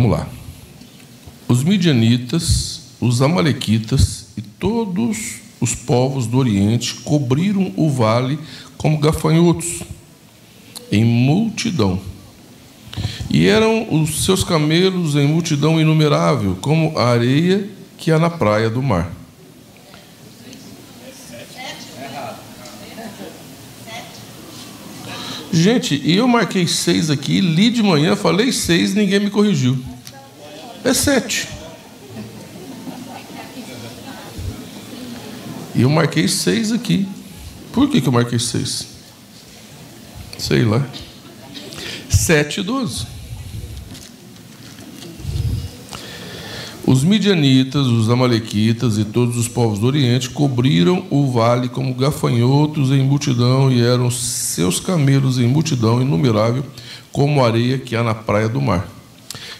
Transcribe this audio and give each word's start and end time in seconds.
Vamos 0.00 0.16
lá. 0.16 0.26
Os 1.46 1.62
midianitas, 1.62 2.94
os 3.02 3.20
amalequitas 3.20 4.28
e 4.34 4.40
todos 4.40 5.40
os 5.60 5.74
povos 5.74 6.26
do 6.26 6.38
Oriente 6.38 6.94
cobriram 7.04 7.70
o 7.76 7.90
vale 7.90 8.38
como 8.78 8.96
gafanhotos, 8.96 9.82
em 10.90 11.04
multidão. 11.04 12.00
E 13.28 13.46
eram 13.46 13.92
os 13.94 14.24
seus 14.24 14.42
camelos 14.42 15.16
em 15.16 15.28
multidão 15.28 15.78
inumerável, 15.78 16.56
como 16.62 16.98
a 16.98 17.10
areia 17.10 17.68
que 17.98 18.10
há 18.10 18.18
na 18.18 18.30
praia 18.30 18.70
do 18.70 18.82
mar. 18.82 19.12
Gente, 25.52 26.00
eu 26.04 26.28
marquei 26.28 26.66
seis 26.66 27.10
aqui, 27.10 27.40
li 27.40 27.70
de 27.70 27.82
manhã, 27.82 28.14
falei 28.14 28.52
seis, 28.52 28.94
ninguém 28.94 29.18
me 29.18 29.30
corrigiu. 29.30 29.76
É 30.84 30.94
sete. 30.94 31.48
E 35.74 35.82
eu 35.82 35.90
marquei 35.90 36.26
seis 36.26 36.72
aqui. 36.72 37.06
Por 37.72 37.88
que, 37.88 38.00
que 38.00 38.08
eu 38.08 38.12
marquei 38.12 38.38
seis? 38.38 38.88
Sei 40.38 40.64
lá. 40.64 40.84
Sete 42.08 42.60
e 42.60 42.62
doze. 42.62 43.06
Os 46.86 47.04
midianitas, 47.04 47.86
os 47.86 48.10
amalequitas 48.10 48.98
e 48.98 49.04
todos 49.04 49.36
os 49.36 49.46
povos 49.46 49.78
do 49.78 49.86
Oriente 49.86 50.28
cobriram 50.28 51.06
o 51.08 51.30
vale 51.30 51.68
como 51.68 51.94
gafanhotos 51.94 52.90
em 52.90 53.00
multidão 53.00 53.70
e 53.70 53.80
eram 53.80 54.10
seus 54.10 54.80
camelos 54.80 55.38
em 55.38 55.46
multidão 55.46 56.02
inumerável, 56.02 56.64
como 57.12 57.44
areia 57.44 57.78
que 57.78 57.94
há 57.94 58.02
na 58.02 58.14
praia 58.14 58.48
do 58.48 58.60
mar. 58.60 58.99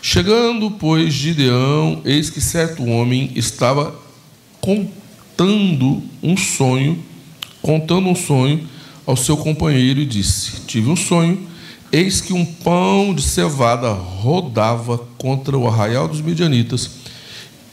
Chegando, 0.03 0.70
pois, 0.70 1.12
Gideão, 1.12 2.01
eis 2.06 2.31
que 2.31 2.41
certo 2.41 2.84
homem 2.87 3.31
estava 3.34 3.95
contando 4.59 6.03
um 6.23 6.37
sonho, 6.39 6.98
contando 7.61 8.09
um 8.09 8.15
sonho 8.15 8.67
ao 9.06 9.15
seu 9.15 9.37
companheiro 9.37 10.01
e 10.01 10.06
disse: 10.06 10.62
Tive 10.67 10.89
um 10.89 10.97
sonho, 10.97 11.47
eis 11.93 12.23
que 12.23 12.33
um 12.33 12.47
pão 12.47 13.15
de 13.15 13.21
cevada 13.21 13.93
rodava 13.93 14.97
contra 15.19 15.56
o 15.59 15.69
arraial 15.69 16.09
dos 16.09 16.23
midianitas 16.23 16.91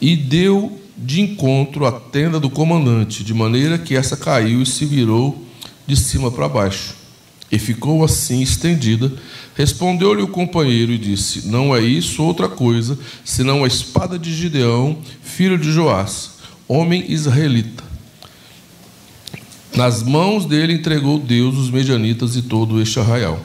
e 0.02 0.14
deu 0.14 0.81
de 0.98 1.22
encontro 1.22 1.86
à 1.86 1.94
tenda 1.94 2.42
do 2.42 2.50
comandante, 2.50 3.23
de 3.23 3.33
maneira 3.33 3.78
que 3.78 3.95
essa 3.95 4.17
caiu 4.17 4.61
e 4.61 4.66
se 4.66 4.83
virou 4.86 5.45
de 5.86 5.95
cima 5.95 6.30
para 6.30 6.50
baixo. 6.50 7.06
E 7.51 7.57
ficou 7.57 8.03
assim 8.03 8.41
estendida. 8.41 9.11
Respondeu-lhe 9.55 10.21
o 10.21 10.27
companheiro 10.27 10.91
e 10.91 10.97
disse: 10.97 11.47
Não 11.47 11.75
é 11.75 11.81
isso 11.81 12.23
outra 12.23 12.49
coisa, 12.49 12.97
senão 13.23 13.63
a 13.63 13.67
espada 13.67 14.19
de 14.19 14.33
Gideão, 14.33 14.97
filho 15.21 15.57
de 15.57 15.71
Joás, 15.71 16.31
homem 16.67 17.05
israelita. 17.11 17.83
Nas 19.75 20.03
mãos 20.03 20.45
dele 20.45 20.73
entregou 20.73 21.19
Deus 21.19 21.55
os 21.55 21.69
medianitas 21.69 22.35
e 22.35 22.41
todo 22.41 22.81
este 22.81 22.99
arraial. 22.99 23.39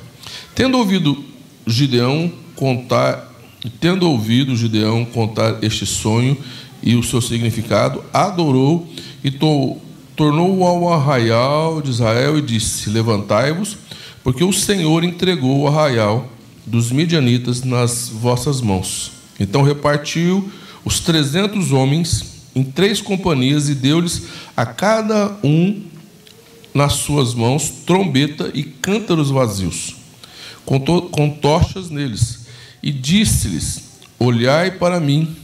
Tendo 0.55 0.78
ouvido 0.78 1.23
Gideão 1.67 2.33
contar 2.56 3.33
tendo 3.80 4.08
ouvido 4.08 4.56
Gideão 4.56 5.05
contar 5.05 5.62
este 5.62 5.86
sonho 5.86 6.36
e 6.83 6.97
o 6.97 7.03
seu 7.03 7.20
significado, 7.20 8.03
adorou 8.12 8.89
e 9.23 9.30
to 9.30 9.77
tornou 10.17 10.65
ao 10.65 10.93
arraial 10.93 11.81
de 11.81 11.91
Israel 11.91 12.39
e 12.39 12.43
disse: 12.43 12.91
Levantai-vos, 12.91 13.77
porque 14.23 14.45
o 14.45 14.53
Senhor 14.53 15.05
entregou 15.05 15.61
o 15.61 15.69
arraial 15.69 16.29
dos 16.67 16.91
midianitas 16.91 17.63
nas 17.63 18.09
vossas 18.09 18.61
mãos. 18.61 19.13
Então 19.39 19.63
repartiu 19.63 20.51
os 20.85 21.01
trezentos 21.01 21.73
homens 21.73 22.25
em 22.55 22.63
três 22.63 23.01
companhias 23.01 23.69
e 23.69 23.75
deu-lhes 23.75 24.23
a 24.57 24.67
cada 24.67 25.36
um 25.42 25.83
nas 26.75 26.95
suas 26.95 27.35
mãos 27.35 27.69
trombeta 27.86 28.51
e 28.55 28.63
cântaros 28.63 29.31
vazios, 29.31 29.97
com, 30.65 30.81
com 30.81 31.31
tochas 31.31 31.91
neles 31.91 32.42
e 32.83 32.91
disse-lhes: 32.91 33.83
Olhai 34.19 34.70
para 34.73 34.98
mim 34.98 35.36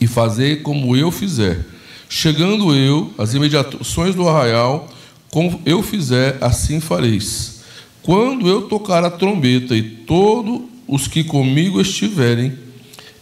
e 0.00 0.06
fazei 0.06 0.56
como 0.56 0.96
eu 0.96 1.10
fizer. 1.10 1.64
Chegando 2.08 2.74
eu 2.74 3.12
às 3.18 3.34
imediações 3.34 4.14
do 4.14 4.28
arraial, 4.28 4.88
como 5.30 5.60
eu 5.66 5.82
fizer, 5.82 6.38
assim 6.40 6.80
fareis. 6.80 7.60
Quando 8.02 8.48
eu 8.48 8.62
tocar 8.62 9.04
a 9.04 9.10
trombeta 9.10 9.76
e 9.76 9.82
todos 9.82 10.62
os 10.86 11.06
que 11.06 11.22
comigo 11.22 11.80
estiverem, 11.80 12.58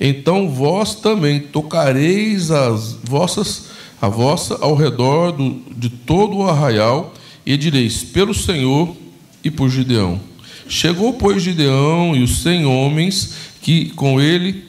então 0.00 0.48
vós 0.48 0.94
também 0.94 1.41
tocareis 1.41 2.50
as 2.50 2.97
vossas 3.02 3.76
a 4.00 4.08
vossa 4.08 4.58
ao 4.60 4.74
redor 4.74 5.32
do, 5.32 5.62
de 5.74 5.88
todo 5.88 6.36
o 6.36 6.48
arraial 6.48 7.14
e 7.44 7.56
direis 7.56 8.04
pelo 8.04 8.34
Senhor 8.34 8.94
e 9.42 9.50
por 9.50 9.70
Gideão. 9.70 10.20
Chegou, 10.68 11.14
pois, 11.14 11.42
Gideão 11.42 12.14
e 12.14 12.22
os 12.22 12.42
cem 12.42 12.66
homens 12.66 13.34
que 13.62 13.91
com 13.91 14.20
ele 14.20 14.64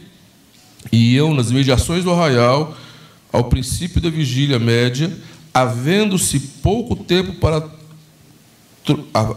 iam 0.92 1.34
nas 1.34 1.52
mediações 1.52 2.04
do 2.04 2.12
arraial, 2.12 2.78
ao 3.38 3.44
princípio 3.44 4.02
da 4.02 4.10
vigília 4.10 4.58
média, 4.58 5.16
havendo-se 5.54 6.40
pouco 6.40 6.96
tempo 6.96 7.34
para 7.34 7.70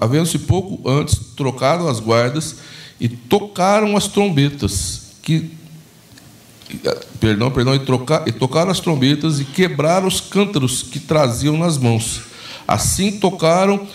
havendo-se 0.01 0.39
pouco 0.39 0.89
antes 0.89 1.19
trocado 1.37 1.89
as 1.89 1.99
guardas 1.99 2.57
e 3.01 3.09
tocaram 3.09 3.97
as 3.97 4.07
trombetas 4.07 5.11
que 5.23 5.51
perdão, 7.19 7.51
perdão, 7.51 7.75
e, 7.75 7.81
trocar, 7.81 8.29
e 8.29 8.33
tocaram 8.33 8.71
as 8.71 8.79
trombetas 8.79 9.41
e 9.41 9.45
quebraram 9.45 10.07
os 10.07 10.21
cântaros 10.21 10.85
que 10.85 11.01
traziam 11.01 11.59
nas 11.59 11.77
mãos. 11.77 12.23
Assim 12.67 13.19
tocaram 13.19 13.89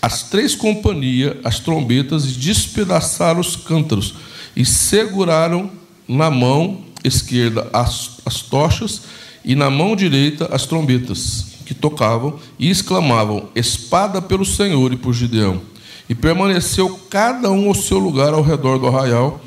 as 0.00 0.22
três 0.22 0.54
companhias 0.54 1.36
as 1.44 1.60
trombetas 1.60 2.24
e 2.24 2.32
despedaçaram 2.32 3.38
os 3.38 3.54
cântaros 3.54 4.14
e 4.56 4.64
seguraram 4.64 5.70
na 6.08 6.30
mão 6.30 6.84
esquerda 7.04 7.68
as, 7.72 8.18
as 8.24 8.40
tochas 8.40 9.02
e 9.46 9.54
na 9.54 9.70
mão 9.70 9.94
direita 9.94 10.52
as 10.52 10.66
trombetas 10.66 11.46
que 11.64 11.72
tocavam 11.72 12.38
e 12.58 12.68
exclamavam: 12.68 13.48
Espada 13.54 14.20
pelo 14.20 14.44
Senhor 14.44 14.92
e 14.92 14.96
por 14.96 15.14
Gideão. 15.14 15.62
E 16.08 16.14
permaneceu 16.14 17.00
cada 17.08 17.50
um 17.50 17.68
ao 17.68 17.74
seu 17.74 17.98
lugar 17.98 18.34
ao 18.34 18.42
redor 18.42 18.78
do 18.78 18.88
arraial, 18.88 19.40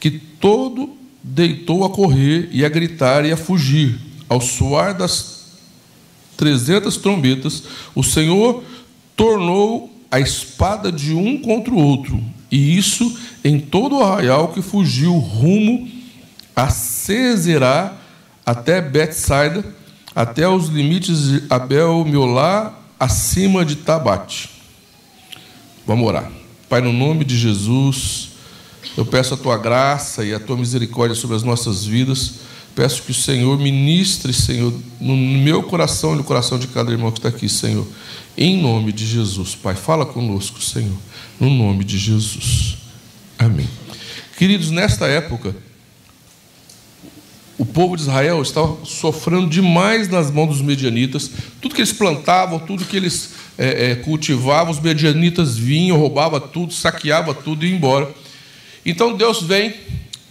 que 0.00 0.10
todo 0.10 0.90
deitou 1.22 1.84
a 1.84 1.90
correr 1.90 2.48
e 2.50 2.64
a 2.64 2.68
gritar 2.68 3.26
e 3.26 3.32
a 3.32 3.36
fugir. 3.36 3.98
Ao 4.28 4.40
soar 4.40 4.96
das 4.96 5.58
trezentas 6.36 6.96
trombetas, 6.96 7.62
o 7.94 8.02
Senhor 8.02 8.62
tornou 9.14 9.90
a 10.10 10.18
espada 10.18 10.90
de 10.90 11.14
um 11.14 11.40
contra 11.40 11.72
o 11.72 11.78
outro, 11.78 12.22
e 12.50 12.76
isso 12.76 13.16
em 13.44 13.58
todo 13.58 13.96
o 13.96 14.02
arraial 14.02 14.48
que 14.48 14.60
fugiu 14.60 15.16
rumo 15.16 15.88
a 16.54 16.68
Cesará 16.68 18.05
até 18.46 18.80
Betsaida, 18.80 19.64
até 20.14 20.48
os 20.48 20.68
limites 20.68 21.24
de 21.24 21.42
Abel 21.50 22.04
Miolá, 22.04 22.72
acima 22.98 23.64
de 23.64 23.74
Tabate. 23.74 24.48
Vamos 25.84 26.06
orar. 26.06 26.30
Pai, 26.68 26.80
no 26.80 26.92
nome 26.92 27.24
de 27.24 27.36
Jesus, 27.36 28.30
eu 28.96 29.04
peço 29.04 29.34
a 29.34 29.36
tua 29.36 29.58
graça 29.58 30.24
e 30.24 30.32
a 30.32 30.40
tua 30.40 30.56
misericórdia 30.56 31.14
sobre 31.14 31.36
as 31.36 31.42
nossas 31.42 31.84
vidas. 31.84 32.34
Peço 32.74 33.02
que 33.02 33.10
o 33.10 33.14
Senhor 33.14 33.58
ministre, 33.58 34.32
Senhor, 34.32 34.72
no 35.00 35.16
meu 35.16 35.62
coração 35.62 36.14
e 36.14 36.16
no 36.16 36.24
coração 36.24 36.58
de 36.58 36.66
cada 36.68 36.92
irmão 36.92 37.10
que 37.10 37.18
está 37.18 37.28
aqui, 37.28 37.48
Senhor. 37.48 37.86
Em 38.36 38.60
nome 38.60 38.92
de 38.92 39.06
Jesus, 39.06 39.54
Pai. 39.54 39.74
Fala 39.74 40.06
conosco, 40.06 40.62
Senhor. 40.62 40.96
No 41.40 41.50
nome 41.50 41.84
de 41.84 41.98
Jesus. 41.98 42.78
Amém. 43.38 43.68
Queridos, 44.36 44.70
nesta 44.70 45.06
época, 45.06 45.54
o 47.58 47.64
povo 47.64 47.96
de 47.96 48.02
Israel 48.02 48.42
estava 48.42 48.76
sofrendo 48.84 49.48
demais 49.48 50.08
nas 50.08 50.30
mãos 50.30 50.48
dos 50.48 50.60
medianitas. 50.60 51.30
Tudo 51.60 51.74
que 51.74 51.80
eles 51.80 51.92
plantavam, 51.92 52.58
tudo 52.58 52.84
que 52.84 52.96
eles 52.96 53.30
é, 53.56 53.92
é, 53.92 53.94
cultivavam, 53.96 54.70
os 54.70 54.80
medianitas 54.80 55.56
vinham, 55.56 55.96
roubavam 55.96 56.38
tudo, 56.38 56.72
saqueavam 56.72 57.32
tudo 57.32 57.64
e 57.64 57.70
iam 57.70 57.76
embora. 57.76 58.10
Então 58.84 59.16
Deus 59.16 59.42
vem 59.42 59.74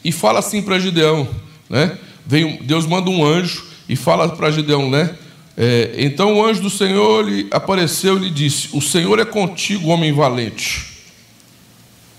e 0.03 0.11
fala 0.11 0.39
assim 0.39 0.61
para 0.61 0.79
Gideão, 0.79 1.27
né? 1.67 1.97
Vem, 2.27 2.57
Deus 2.63 2.85
manda 2.85 3.09
um 3.09 3.25
anjo 3.25 3.65
e 3.89 3.95
fala 3.95 4.29
para 4.29 4.51
Gideão, 4.51 4.89
né? 4.89 5.15
É, 5.57 5.95
então 5.97 6.35
o 6.35 6.45
anjo 6.45 6.61
do 6.61 6.69
Senhor 6.69 7.27
lhe 7.27 7.47
apareceu 7.49 8.17
e 8.17 8.25
lhe 8.25 8.29
disse: 8.29 8.69
O 8.73 8.81
Senhor 8.81 9.17
é 9.19 9.25
contigo, 9.25 9.89
homem 9.89 10.13
valente. 10.13 10.93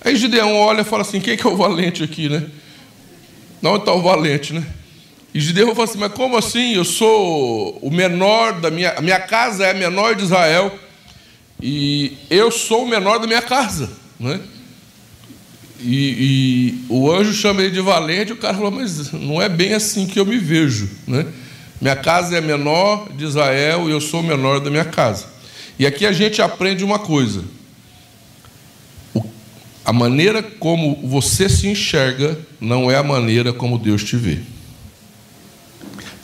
Aí 0.05 0.17
Gideão 0.17 0.55
olha 0.57 0.81
e 0.81 0.85
fala 0.85 1.03
assim: 1.03 1.21
Quem 1.21 1.37
que 1.37 1.47
é 1.47 1.51
o 1.51 1.57
valente 1.57 2.03
aqui, 2.03 2.29
né? 2.29 2.47
Não 3.63 3.77
está 3.77 3.93
o 3.93 4.03
valente, 4.03 4.53
né? 4.53 4.67
E 5.37 5.41
Gideão 5.41 5.75
fala 5.75 5.85
assim: 5.85 5.99
Mas 5.99 6.13
como 6.15 6.35
assim? 6.39 6.73
Eu 6.77 6.85
sou 6.87 7.79
o 7.83 7.91
menor 7.91 8.59
da 8.59 8.71
minha. 8.71 8.93
A 8.93 9.03
minha 9.03 9.21
casa 9.21 9.67
é 9.67 9.73
a 9.73 9.75
menor 9.75 10.15
de 10.15 10.25
Israel. 10.25 10.75
E 11.61 12.17
eu 12.31 12.51
sou 12.51 12.85
o 12.85 12.89
menor 12.89 13.19
da 13.19 13.27
minha 13.27 13.43
casa, 13.43 13.91
né? 14.19 14.41
e, 15.81 16.79
e, 16.79 16.85
o 16.89 17.13
anjo 17.13 17.35
chama 17.35 17.61
ele 17.63 17.71
de 17.71 17.81
valente, 17.81 18.33
o 18.33 18.37
cara 18.37 18.55
falou, 18.55 18.71
mas 18.71 19.13
não 19.13 19.41
é 19.41 19.49
bem 19.49 19.75
assim 19.75 20.07
que 20.07 20.19
eu 20.19 20.25
me 20.25 20.39
vejo. 20.39 20.89
Né? 21.07 21.27
Minha 21.81 21.97
casa 21.97 22.37
é 22.37 22.41
menor 22.41 23.07
de 23.13 23.25
Israel 23.25 23.89
e 23.89 23.93
eu 23.93 24.01
sou 24.01 24.21
o 24.21 24.25
menor 24.25 24.61
da 24.61 24.71
minha 24.71 24.87
casa. 24.87 25.27
E 25.79 25.87
aqui 25.87 26.07
a 26.07 26.13
gente 26.13 26.41
aprende 26.41 26.83
uma 26.83 26.99
coisa. 26.99 27.45
A 29.85 29.93
maneira 29.93 30.43
como 30.43 31.07
você 31.07 31.47
se 31.47 31.69
enxerga 31.69 32.39
não 32.59 32.91
é 32.91 32.97
a 32.97 33.03
maneira 33.03 33.53
como 33.53 33.79
Deus 33.79 34.03
te 34.03 34.17
vê. 34.17 34.41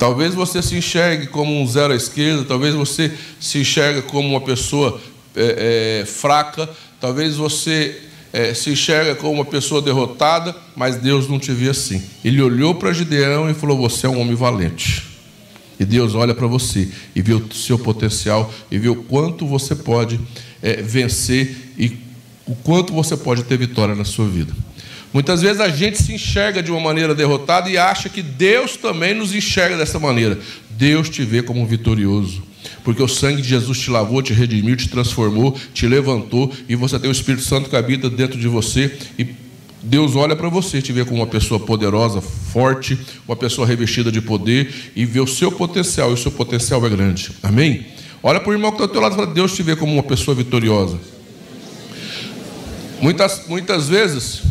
Talvez 0.03 0.35
você 0.35 0.61
se 0.61 0.75
enxergue 0.75 1.29
como 1.29 1.63
um 1.63 1.65
zero 1.65 1.93
à 1.93 1.97
esquerda, 1.97 2.43
talvez 2.43 2.75
você 2.75 3.13
se 3.39 3.59
enxergue 3.59 4.03
como 4.03 4.29
uma 4.29 4.41
pessoa 4.41 5.01
é, 5.37 6.01
é, 6.01 6.05
fraca, 6.05 6.69
talvez 7.01 7.37
você 7.37 8.01
é, 8.33 8.53
se 8.53 8.71
enxerga 8.71 9.15
como 9.15 9.35
uma 9.35 9.45
pessoa 9.45 9.81
derrotada, 9.81 10.57
mas 10.75 10.97
Deus 10.97 11.29
não 11.29 11.39
te 11.39 11.53
vê 11.53 11.69
assim. 11.69 12.03
Ele 12.25 12.43
olhou 12.43 12.75
para 12.75 12.93
Gideão 12.93 13.49
e 13.49 13.55
falou: 13.55 13.79
Você 13.79 14.05
é 14.05 14.09
um 14.09 14.21
homem 14.21 14.35
valente. 14.35 15.07
E 15.79 15.85
Deus 15.85 16.17
olha 16.17 16.35
para 16.35 16.49
você 16.49 16.89
e 17.15 17.23
vê 17.23 17.35
o 17.35 17.55
seu 17.55 17.79
potencial 17.79 18.53
e 18.73 18.79
vê 18.79 18.89
o 18.89 19.05
quanto 19.05 19.47
você 19.47 19.77
pode 19.77 20.19
é, 20.61 20.83
vencer 20.83 21.75
e 21.79 21.97
o 22.45 22.57
quanto 22.57 22.93
você 22.93 23.17
pode 23.17 23.45
ter 23.45 23.57
vitória 23.57 23.95
na 23.95 24.05
sua 24.05 24.27
vida. 24.27 24.53
Muitas 25.13 25.43
vezes 25.43 25.61
a 25.61 25.69
gente 25.69 26.03
se 26.03 26.13
enxerga 26.15 26.63
de 26.63 26.71
uma 26.71 26.81
maneira 26.81 27.15
derrotada 27.15 27.69
e 27.69 27.77
acha 27.77 28.09
que 28.09 28.23
Deus 28.23 28.77
também 28.77 29.15
nos 29.15 29.35
enxerga 29.35 29.77
dessa 29.77 29.99
maneira. 29.99 30.39
Deus 30.71 31.09
te 31.09 31.23
vê 31.23 31.43
como 31.43 31.67
vitorioso. 31.67 32.43
Porque 32.83 33.03
o 33.03 33.09
sangue 33.09 33.43
de 33.43 33.49
Jesus 33.49 33.79
te 33.79 33.91
lavou, 33.91 34.23
te 34.23 34.33
redimiu, 34.33 34.77
te 34.77 34.89
transformou, 34.89 35.57
te 35.75 35.87
levantou 35.87 36.53
e 36.69 36.75
você 36.75 36.99
tem 36.99 37.11
o 37.11 37.13
Espírito 37.13 37.45
Santo 37.45 37.69
que 37.69 37.77
habita 37.77 38.09
dentro 38.09 38.39
de 38.39 38.49
você 38.49 38.97
e 39.19 39.27
Deus 39.83 40.15
olha 40.15 40.37
para 40.37 40.49
você, 40.49 40.81
te 40.81 40.93
vê 40.93 41.05
como 41.05 41.21
uma 41.21 41.27
pessoa 41.27 41.59
poderosa, 41.59 42.21
forte, 42.21 42.97
uma 43.27 43.35
pessoa 43.35 43.67
revestida 43.67 44.13
de 44.13 44.21
poder 44.21 44.93
e 44.95 45.05
vê 45.05 45.19
o 45.19 45.27
seu 45.27 45.51
potencial, 45.51 46.11
e 46.11 46.15
o 46.15 46.17
seu 46.17 46.31
potencial 46.31 46.87
é 46.87 46.89
grande. 46.89 47.33
Amém? 47.43 47.87
Olha 48.23 48.39
para 48.39 48.51
o 48.51 48.53
irmão 48.53 48.71
que 48.71 48.77
está 48.77 48.85
ao 48.85 48.89
teu 48.89 49.01
lado 49.01 49.15
e 49.15 49.17
fala: 49.17 49.27
Deus 49.27 49.57
te 49.57 49.63
vê 49.65 49.75
como 49.75 49.93
uma 49.93 50.05
pessoa 50.05 50.37
vitoriosa. 50.37 51.01
Muitas, 53.01 53.49
muitas 53.49 53.89
vezes, 53.89 54.43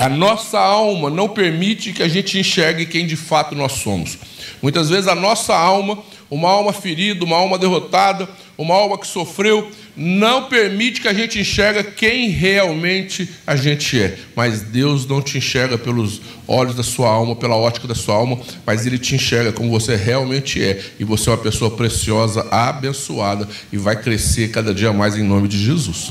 a 0.00 0.08
nossa 0.08 0.58
alma 0.58 1.10
não 1.10 1.28
permite 1.28 1.92
que 1.92 2.02
a 2.02 2.08
gente 2.08 2.38
enxergue 2.38 2.86
quem 2.86 3.06
de 3.06 3.16
fato 3.16 3.54
nós 3.54 3.72
somos. 3.72 4.16
Muitas 4.62 4.88
vezes 4.88 5.06
a 5.06 5.14
nossa 5.14 5.54
alma, 5.54 5.98
uma 6.30 6.48
alma 6.48 6.72
ferida, 6.72 7.22
uma 7.22 7.36
alma 7.36 7.58
derrotada, 7.58 8.26
uma 8.56 8.74
alma 8.74 8.96
que 8.96 9.06
sofreu, 9.06 9.70
não 9.94 10.44
permite 10.44 11.02
que 11.02 11.08
a 11.08 11.12
gente 11.12 11.38
enxerga 11.38 11.84
quem 11.84 12.30
realmente 12.30 13.28
a 13.46 13.54
gente 13.56 14.00
é. 14.00 14.16
Mas 14.34 14.62
Deus 14.62 15.06
não 15.06 15.20
te 15.20 15.36
enxerga 15.36 15.76
pelos 15.76 16.22
olhos 16.48 16.74
da 16.74 16.82
sua 16.82 17.10
alma, 17.10 17.36
pela 17.36 17.56
ótica 17.56 17.86
da 17.86 17.94
sua 17.94 18.14
alma, 18.14 18.40
mas 18.64 18.86
Ele 18.86 18.98
te 18.98 19.14
enxerga 19.14 19.52
como 19.52 19.68
você 19.70 19.96
realmente 19.96 20.62
é. 20.64 20.82
E 20.98 21.04
você 21.04 21.28
é 21.28 21.32
uma 21.32 21.38
pessoa 21.38 21.70
preciosa, 21.70 22.46
abençoada 22.50 23.46
e 23.70 23.76
vai 23.76 24.00
crescer 24.00 24.50
cada 24.50 24.72
dia 24.72 24.94
mais 24.94 25.14
em 25.14 25.22
nome 25.22 25.46
de 25.46 25.62
Jesus. 25.62 26.10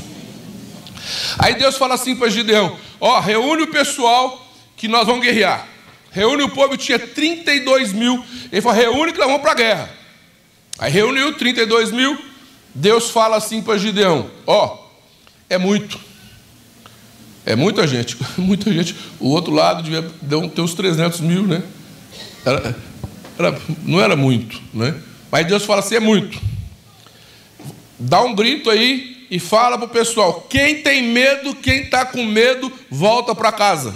Aí 1.38 1.54
Deus 1.54 1.76
fala 1.76 1.94
assim 1.94 2.14
para 2.14 2.28
Gideão: 2.28 2.76
Ó, 3.00 3.18
reúne 3.18 3.62
o 3.62 3.68
pessoal 3.68 4.46
que 4.76 4.86
nós 4.86 5.06
vamos 5.06 5.24
guerrear. 5.24 5.66
Reúne 6.10 6.42
o 6.42 6.48
povo, 6.48 6.76
tinha 6.76 6.98
32 6.98 7.92
mil. 7.92 8.24
Ele 8.50 8.60
falou: 8.60 8.78
reúne 8.78 9.12
que 9.12 9.18
nós 9.18 9.28
vamos 9.28 9.42
para 9.42 9.52
a 9.52 9.54
guerra. 9.54 9.90
Aí 10.78 10.90
reuniu 10.90 11.34
32 11.34 11.90
mil. 11.90 12.18
Deus 12.74 13.10
fala 13.10 13.36
assim 13.36 13.62
para 13.62 13.78
Gideão: 13.78 14.30
Ó, 14.46 14.78
é 15.48 15.56
muito. 15.58 15.98
É 17.46 17.56
muita 17.56 17.86
gente, 17.86 18.16
muita 18.36 18.72
gente. 18.72 18.94
O 19.18 19.28
outro 19.28 19.52
lado 19.52 19.82
devia 19.82 20.02
ter 20.02 20.60
uns 20.60 20.74
300 20.74 21.20
mil, 21.20 21.46
né? 21.46 21.62
Era, 22.44 22.76
era, 23.38 23.60
não 23.82 24.00
era 24.00 24.16
muito, 24.16 24.60
né? 24.74 25.00
Mas 25.30 25.46
Deus 25.46 25.64
fala 25.64 25.80
assim: 25.80 25.94
é 25.96 26.00
muito. 26.00 26.40
Dá 27.98 28.22
um 28.22 28.34
grito 28.34 28.70
aí 28.70 29.09
e 29.30 29.38
fala 29.38 29.78
para 29.78 29.86
o 29.86 29.90
pessoal: 29.90 30.46
quem 30.48 30.82
tem 30.82 31.02
medo, 31.02 31.54
quem 31.54 31.82
está 31.82 32.04
com 32.04 32.24
medo, 32.24 32.70
volta 32.90 33.34
para 33.34 33.52
casa. 33.52 33.94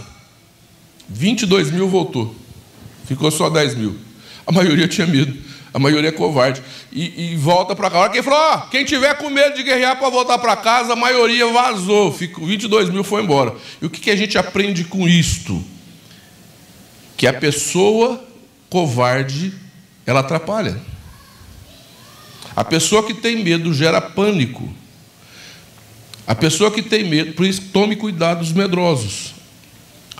22 1.08 1.70
mil 1.70 1.88
voltou, 1.88 2.34
ficou 3.04 3.30
só 3.30 3.50
10 3.50 3.74
mil. 3.74 3.96
A 4.46 4.52
maioria 4.52 4.86
tinha 4.86 5.06
medo, 5.06 5.36
a 5.72 5.78
maioria 5.78 6.10
é 6.10 6.12
covarde. 6.12 6.62
E, 6.92 7.32
e 7.32 7.36
volta 7.36 7.74
para 7.74 7.90
casa. 7.90 8.10
Quem 8.10 8.22
falou: 8.22 8.68
quem 8.68 8.84
tiver 8.84 9.14
com 9.18 9.28
medo 9.28 9.56
de 9.56 9.64
guerrear 9.64 9.98
para 9.98 10.08
voltar 10.08 10.38
para 10.38 10.56
casa, 10.56 10.92
a 10.92 10.96
maioria 10.96 11.46
vazou, 11.48 12.12
ficou, 12.12 12.46
22 12.46 12.90
mil 12.90 13.02
foi 13.02 13.22
embora. 13.22 13.54
E 13.82 13.86
o 13.86 13.90
que, 13.90 14.00
que 14.00 14.10
a 14.10 14.16
gente 14.16 14.38
aprende 14.38 14.84
com 14.84 15.08
isto? 15.08 15.62
Que 17.16 17.26
a 17.26 17.32
pessoa 17.32 18.22
covarde, 18.70 19.52
ela 20.06 20.20
atrapalha. 20.20 20.80
A 22.56 22.64
pessoa 22.64 23.04
que 23.04 23.14
tem 23.14 23.42
medo 23.42 23.74
gera 23.74 24.00
pânico. 24.00 24.72
A 26.26 26.34
pessoa 26.34 26.70
que 26.70 26.82
tem 26.82 27.04
medo, 27.04 27.32
por 27.34 27.44
isso 27.44 27.62
tome 27.72 27.96
cuidado 27.96 28.40
dos 28.40 28.52
medrosos. 28.52 29.34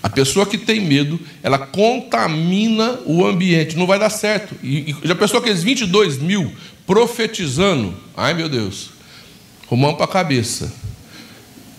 A 0.02 0.08
pessoa 0.10 0.44
que 0.44 0.58
tem 0.58 0.80
medo, 0.80 1.18
ela 1.42 1.58
contamina 1.58 3.00
o 3.06 3.24
ambiente, 3.26 3.74
não 3.74 3.86
vai 3.86 3.98
dar 3.98 4.10
certo. 4.10 4.54
E, 4.62 4.90
e 4.90 4.96
já 5.02 5.14
pensou 5.14 5.40
aqueles 5.40 5.62
22 5.62 6.18
mil 6.18 6.52
profetizando? 6.86 7.94
Ai 8.14 8.34
meu 8.34 8.48
Deus, 8.48 8.90
rumão 9.66 9.94
para 9.94 10.04
a 10.04 10.08
cabeça. 10.08 10.70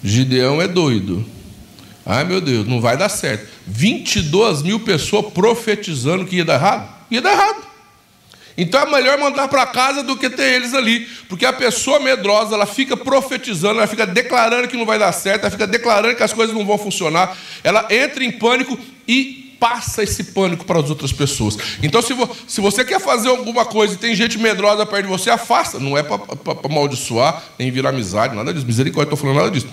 Gideão 0.03 0.59
é 0.59 0.67
doido. 0.67 1.23
Ai 2.03 2.23
meu 2.23 2.41
Deus, 2.41 2.67
não 2.67 2.81
vai 2.81 2.97
dar 2.97 3.09
certo. 3.09 3.47
22 3.67 4.63
mil 4.63 4.79
pessoas 4.79 5.31
profetizando 5.31 6.25
que 6.25 6.37
ia 6.37 6.45
dar 6.45 6.55
errado? 6.55 6.95
Ia 7.11 7.21
dar 7.21 7.31
errado. 7.31 7.67
Então 8.57 8.79
é 8.79 8.85
melhor 8.85 9.17
mandar 9.17 9.47
para 9.47 9.65
casa 9.65 10.01
do 10.01 10.15
que 10.15 10.29
ter 10.29 10.53
eles 10.53 10.73
ali, 10.73 11.01
porque 11.27 11.45
a 11.45 11.51
pessoa 11.51 11.99
medrosa, 11.99 12.55
ela 12.55 12.65
fica 12.65 12.95
profetizando, 12.95 13.79
ela 13.79 13.87
fica 13.87 14.05
declarando 14.05 14.67
que 14.67 14.77
não 14.77 14.85
vai 14.85 14.97
dar 14.97 15.11
certo, 15.11 15.41
ela 15.41 15.51
fica 15.51 15.67
declarando 15.67 16.15
que 16.15 16.23
as 16.23 16.31
coisas 16.31 16.55
não 16.55 16.65
vão 16.65 16.77
funcionar, 16.77 17.37
ela 17.63 17.85
entra 17.89 18.23
em 18.23 18.31
pânico 18.31 18.77
e 19.05 19.45
passa 19.59 20.03
esse 20.03 20.25
pânico 20.25 20.65
para 20.65 20.79
as 20.79 20.89
outras 20.89 21.11
pessoas. 21.11 21.57
Então, 21.81 22.01
se, 22.01 22.13
vo, 22.13 22.29
se 22.47 22.61
você 22.61 22.83
quer 22.85 22.99
fazer 22.99 23.29
alguma 23.29 23.65
coisa 23.65 23.93
e 23.93 23.97
tem 23.97 24.15
gente 24.15 24.37
medrosa 24.37 24.85
perto 24.85 25.03
de 25.03 25.09
você, 25.09 25.29
afasta. 25.29 25.79
Não 25.79 25.97
é 25.97 26.03
para 26.03 26.19
amaldiçoar, 26.63 27.43
nem 27.57 27.71
virar 27.71 27.89
amizade, 27.89 28.35
nada 28.35 28.53
disso. 28.53 28.65
Misericórdia, 28.65 29.13
estou 29.13 29.17
falando 29.17 29.37
nada 29.37 29.51
disso. 29.51 29.67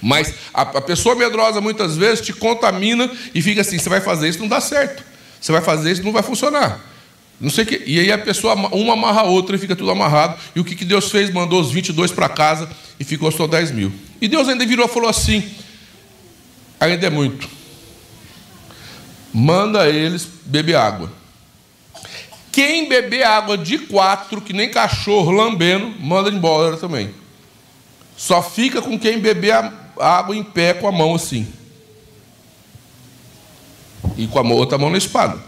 Mas 0.00 0.34
a, 0.52 0.62
a 0.62 0.80
pessoa 0.80 1.14
medrosa 1.14 1.60
muitas 1.60 1.96
vezes 1.96 2.24
te 2.24 2.32
contamina 2.32 3.10
e 3.34 3.42
fica 3.42 3.60
assim: 3.60 3.78
você 3.78 3.88
vai 3.88 4.00
fazer 4.00 4.28
isso, 4.28 4.38
não 4.38 4.48
dá 4.48 4.60
certo. 4.60 5.04
Você 5.40 5.52
vai 5.52 5.60
fazer 5.60 5.92
isso, 5.92 6.02
não 6.02 6.12
vai 6.12 6.22
funcionar. 6.22 6.95
Não 7.40 7.50
sei 7.50 7.64
que. 7.64 7.82
E 7.86 8.00
aí 8.00 8.10
a 8.10 8.18
pessoa, 8.18 8.54
uma 8.54 8.94
amarra 8.94 9.22
a 9.22 9.24
outra 9.24 9.56
e 9.56 9.58
fica 9.58 9.76
tudo 9.76 9.90
amarrado. 9.90 10.38
E 10.54 10.60
o 10.60 10.64
que, 10.64 10.74
que 10.74 10.84
Deus 10.84 11.10
fez? 11.10 11.30
Mandou 11.30 11.60
os 11.60 11.70
22 11.70 12.10
para 12.12 12.28
casa 12.28 12.68
e 12.98 13.04
ficou 13.04 13.30
só 13.30 13.46
10 13.46 13.72
mil. 13.72 13.92
E 14.20 14.28
Deus 14.28 14.48
ainda 14.48 14.64
virou 14.64 14.86
e 14.86 14.88
falou 14.88 15.08
assim: 15.08 15.42
ainda 16.80 17.06
é 17.06 17.10
muito. 17.10 17.48
Manda 19.32 19.88
eles 19.88 20.26
beber 20.46 20.76
água. 20.76 21.12
Quem 22.50 22.88
beber 22.88 23.22
água 23.22 23.58
de 23.58 23.76
quatro, 23.76 24.40
que 24.40 24.54
nem 24.54 24.70
cachorro 24.70 25.30
lambendo, 25.30 25.94
manda 26.00 26.30
embora 26.30 26.78
também. 26.78 27.14
Só 28.16 28.42
fica 28.42 28.80
com 28.80 28.98
quem 28.98 29.18
beber 29.18 29.52
a 29.52 30.18
água 30.18 30.34
em 30.34 30.42
pé 30.42 30.72
com 30.72 30.88
a 30.88 30.92
mão 30.92 31.14
assim. 31.14 31.46
E 34.16 34.26
com 34.26 34.38
a 34.38 34.42
outra 34.42 34.78
mão 34.78 34.88
na 34.88 34.96
espada. 34.96 35.38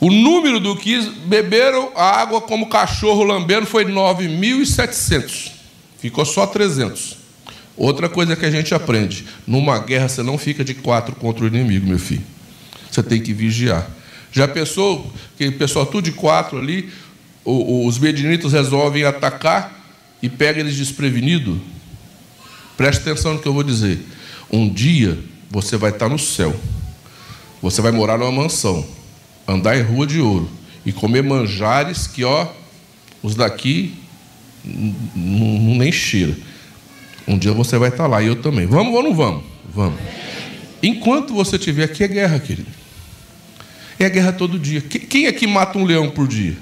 O 0.00 0.10
número 0.10 0.60
do 0.60 0.76
que 0.76 1.00
beberam 1.26 1.90
a 1.96 2.20
água 2.20 2.40
como 2.40 2.68
cachorro 2.68 3.24
lambendo 3.24 3.66
foi 3.66 3.84
9.700. 3.84 5.50
Ficou 5.98 6.24
só 6.24 6.46
300. 6.46 7.16
Outra 7.76 8.08
coisa 8.08 8.36
que 8.36 8.46
a 8.46 8.50
gente 8.50 8.72
aprende: 8.74 9.26
numa 9.46 9.78
guerra 9.80 10.08
você 10.08 10.22
não 10.22 10.38
fica 10.38 10.64
de 10.64 10.74
quatro 10.74 11.16
contra 11.16 11.44
o 11.44 11.48
inimigo, 11.48 11.86
meu 11.86 11.98
filho. 11.98 12.22
Você 12.90 13.02
tem 13.02 13.20
que 13.20 13.32
vigiar. 13.32 13.90
Já 14.30 14.46
pensou 14.46 15.12
que 15.36 15.48
o 15.48 15.58
pessoal 15.58 15.86
tudo 15.86 16.04
de 16.04 16.12
quatro 16.12 16.58
ali, 16.58 16.90
os 17.44 17.98
medinitas 17.98 18.52
resolvem 18.52 19.04
atacar 19.04 19.90
e 20.22 20.28
pega 20.28 20.60
eles 20.60 20.76
desprevenidos? 20.76 21.58
Preste 22.76 23.00
atenção 23.00 23.34
no 23.34 23.40
que 23.40 23.48
eu 23.48 23.54
vou 23.54 23.64
dizer. 23.64 23.98
Um 24.52 24.68
dia 24.68 25.18
você 25.50 25.76
vai 25.76 25.90
estar 25.90 26.08
no 26.08 26.18
céu. 26.18 26.54
Você 27.60 27.82
vai 27.82 27.90
morar 27.90 28.16
numa 28.16 28.30
mansão 28.30 28.97
andar 29.48 29.78
em 29.78 29.82
rua 29.82 30.06
de 30.06 30.20
ouro 30.20 30.48
e 30.84 30.92
comer 30.92 31.22
manjares 31.22 32.06
que, 32.06 32.22
ó, 32.22 32.46
os 33.22 33.34
daqui 33.34 33.94
nem 34.64 35.90
cheira. 35.90 36.36
Um 37.26 37.38
dia 37.38 37.52
você 37.52 37.78
vai 37.78 37.88
estar 37.88 38.06
lá 38.06 38.22
e 38.22 38.26
eu 38.26 38.36
também. 38.36 38.66
Vamos 38.66 38.94
ou 38.94 39.02
não 39.02 39.14
vamos? 39.14 39.44
Vamos. 39.74 39.98
Enquanto 40.82 41.34
você 41.34 41.56
estiver 41.56 41.84
aqui, 41.84 42.04
é 42.04 42.08
guerra, 42.08 42.38
querido. 42.38 42.68
É 43.98 44.08
guerra 44.08 44.32
todo 44.32 44.58
dia. 44.58 44.80
Quem 44.80 45.26
aqui 45.26 45.46
mata 45.46 45.78
um 45.78 45.84
leão 45.84 46.10
por 46.10 46.28
dia? 46.28 46.56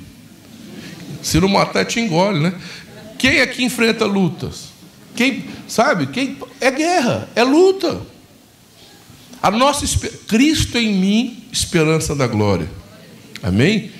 Se 1.23 1.39
não 1.41 1.49
matar, 1.49 1.85
te 1.85 2.01
engole, 2.01 2.41
né? 2.41 2.55
Quem 3.19 3.41
aqui 3.41 3.65
enfrenta 3.65 4.05
lutas? 4.07 4.69
Quem, 5.15 5.45
sabe? 5.67 6.07
Quem 6.07 6.37
é 6.61 6.71
guerra, 6.71 7.29
é 7.35 7.43
luta. 7.43 8.01
A 9.47 9.51
nossa 9.53 9.87
Cristo 10.27 10.77
em 10.77 10.93
mim, 10.93 11.45
esperança 11.53 12.17
da 12.17 12.27
glória. 12.27 12.69
Amém? 13.41 13.93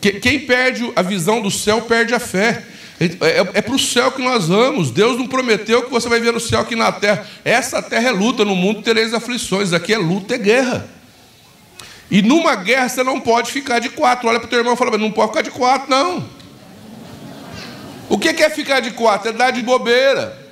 Quem 0.00 0.40
perde 0.46 0.90
a 0.96 1.02
visão 1.02 1.42
do 1.42 1.50
céu 1.50 1.82
perde 1.82 2.14
a 2.14 2.18
fé. 2.18 2.64
É, 2.98 3.04
é, 3.04 3.38
é 3.52 3.60
para 3.60 3.74
o 3.74 3.78
céu 3.78 4.10
que 4.12 4.22
nós 4.22 4.48
vamos. 4.48 4.90
Deus 4.90 5.18
não 5.18 5.26
prometeu 5.26 5.82
que 5.82 5.90
você 5.90 6.08
vai 6.08 6.20
ver 6.20 6.32
no 6.32 6.40
céu 6.40 6.60
aqui 6.60 6.74
na 6.74 6.90
terra. 6.90 7.26
Essa 7.44 7.82
terra 7.82 8.08
é 8.08 8.12
luta, 8.12 8.46
no 8.46 8.56
mundo 8.56 8.80
tereis 8.80 9.12
aflições. 9.12 9.74
Aqui 9.74 9.92
é 9.92 9.98
luta, 9.98 10.36
é 10.36 10.38
guerra. 10.38 10.88
E 12.10 12.22
numa 12.22 12.54
guerra 12.54 12.88
você 12.88 13.02
não 13.02 13.20
pode 13.20 13.52
ficar 13.52 13.80
de 13.80 13.90
quatro. 13.90 14.26
Olha 14.26 14.40
para 14.40 14.46
o 14.46 14.48
teu 14.48 14.60
irmão 14.60 14.72
e 14.72 14.76
fala, 14.78 14.96
não 14.96 15.12
pode 15.12 15.32
ficar 15.32 15.42
de 15.42 15.50
quatro, 15.50 15.90
não. 15.90 16.26
O 18.08 18.18
que 18.18 18.30
é 18.30 18.48
ficar 18.48 18.80
de 18.80 18.92
quatro? 18.92 19.28
É 19.28 19.32
dar 19.34 19.50
de 19.50 19.60
bobeira. 19.60 20.43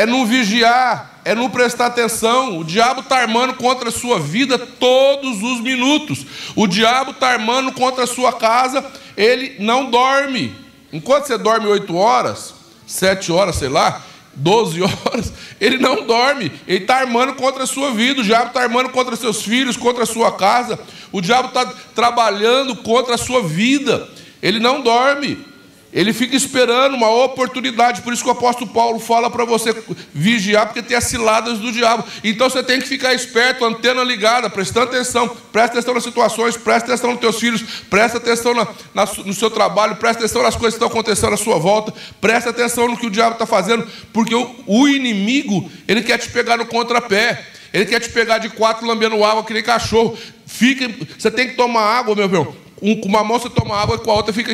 É 0.00 0.06
não 0.06 0.24
vigiar, 0.24 1.20
é 1.26 1.34
não 1.34 1.50
prestar 1.50 1.84
atenção. 1.84 2.56
O 2.56 2.64
diabo 2.64 3.00
está 3.00 3.18
armando 3.18 3.52
contra 3.52 3.90
a 3.90 3.92
sua 3.92 4.18
vida 4.18 4.56
todos 4.56 5.42
os 5.42 5.60
minutos. 5.60 6.24
O 6.56 6.66
diabo 6.66 7.10
está 7.10 7.28
armando 7.28 7.70
contra 7.72 8.04
a 8.04 8.06
sua 8.06 8.32
casa, 8.32 8.82
ele 9.14 9.56
não 9.58 9.90
dorme. 9.90 10.54
Enquanto 10.90 11.26
você 11.26 11.36
dorme 11.36 11.66
oito 11.66 11.94
horas, 11.94 12.54
sete 12.86 13.30
horas, 13.30 13.56
sei 13.56 13.68
lá, 13.68 14.00
12 14.32 14.80
horas, 15.04 15.34
ele 15.60 15.76
não 15.76 16.06
dorme, 16.06 16.50
ele 16.66 16.78
está 16.78 17.00
armando 17.00 17.34
contra 17.34 17.64
a 17.64 17.66
sua 17.66 17.90
vida, 17.90 18.22
o 18.22 18.24
diabo 18.24 18.46
está 18.46 18.62
armando 18.62 18.88
contra 18.88 19.14
seus 19.16 19.42
filhos, 19.42 19.76
contra 19.76 20.04
a 20.04 20.06
sua 20.06 20.32
casa, 20.32 20.78
o 21.12 21.20
diabo 21.20 21.48
está 21.48 21.66
trabalhando 21.94 22.74
contra 22.76 23.16
a 23.16 23.18
sua 23.18 23.42
vida, 23.42 24.08
ele 24.40 24.60
não 24.60 24.80
dorme. 24.80 25.49
Ele 25.92 26.12
fica 26.12 26.36
esperando 26.36 26.94
uma 26.94 27.10
oportunidade, 27.10 28.02
por 28.02 28.12
isso 28.12 28.22
que 28.22 28.28
o 28.28 28.32
apóstolo 28.32 28.70
Paulo 28.70 29.00
fala 29.00 29.28
para 29.28 29.44
você 29.44 29.74
vigiar, 30.14 30.66
porque 30.66 30.82
tem 30.82 30.96
as 30.96 31.04
ciladas 31.04 31.58
do 31.58 31.72
diabo. 31.72 32.04
Então 32.22 32.48
você 32.48 32.62
tem 32.62 32.80
que 32.80 32.86
ficar 32.86 33.12
esperto, 33.12 33.64
antena 33.64 34.04
ligada, 34.04 34.48
prestando 34.48 34.86
atenção, 34.86 35.28
presta 35.50 35.78
atenção 35.78 35.94
nas 35.94 36.04
situações, 36.04 36.56
presta 36.56 36.92
atenção 36.92 37.10
nos 37.10 37.20
teus 37.20 37.40
filhos, 37.40 37.62
presta 37.90 38.18
atenção 38.18 38.54
na, 38.54 38.68
na, 38.94 39.04
no 39.24 39.34
seu 39.34 39.50
trabalho, 39.50 39.96
presta 39.96 40.22
atenção 40.22 40.44
nas 40.44 40.54
coisas 40.54 40.78
que 40.78 40.84
estão 40.84 40.88
acontecendo 40.88 41.34
à 41.34 41.36
sua 41.36 41.58
volta, 41.58 41.92
presta 42.20 42.50
atenção 42.50 42.86
no 42.86 42.96
que 42.96 43.06
o 43.06 43.10
diabo 43.10 43.32
está 43.32 43.46
fazendo, 43.46 43.84
porque 44.12 44.34
o, 44.34 44.54
o 44.68 44.86
inimigo, 44.86 45.68
ele 45.88 46.02
quer 46.02 46.18
te 46.18 46.28
pegar 46.28 46.56
no 46.56 46.66
contrapé. 46.66 47.46
Ele 47.72 47.86
quer 47.86 48.00
te 48.00 48.08
pegar 48.08 48.38
de 48.38 48.48
quatro 48.48 48.84
lambendo 48.84 49.24
água 49.24 49.44
que 49.44 49.54
nem 49.54 49.62
cachorro. 49.62 50.18
Fica, 50.44 50.90
você 51.16 51.30
tem 51.30 51.50
que 51.50 51.54
tomar 51.54 51.82
água, 51.82 52.16
meu 52.16 52.24
irmão 52.24 52.69
com 52.80 53.08
uma 53.08 53.22
mão 53.22 53.38
você 53.38 53.50
toma 53.50 53.76
água 53.76 53.96
e 53.96 53.98
com 53.98 54.10
a 54.10 54.14
outra 54.14 54.32
fica 54.32 54.52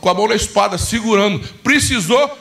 com 0.00 0.08
a 0.08 0.14
mão 0.14 0.28
na 0.28 0.34
espada, 0.34 0.78
segurando. 0.78 1.40
Precisou, 1.62 2.38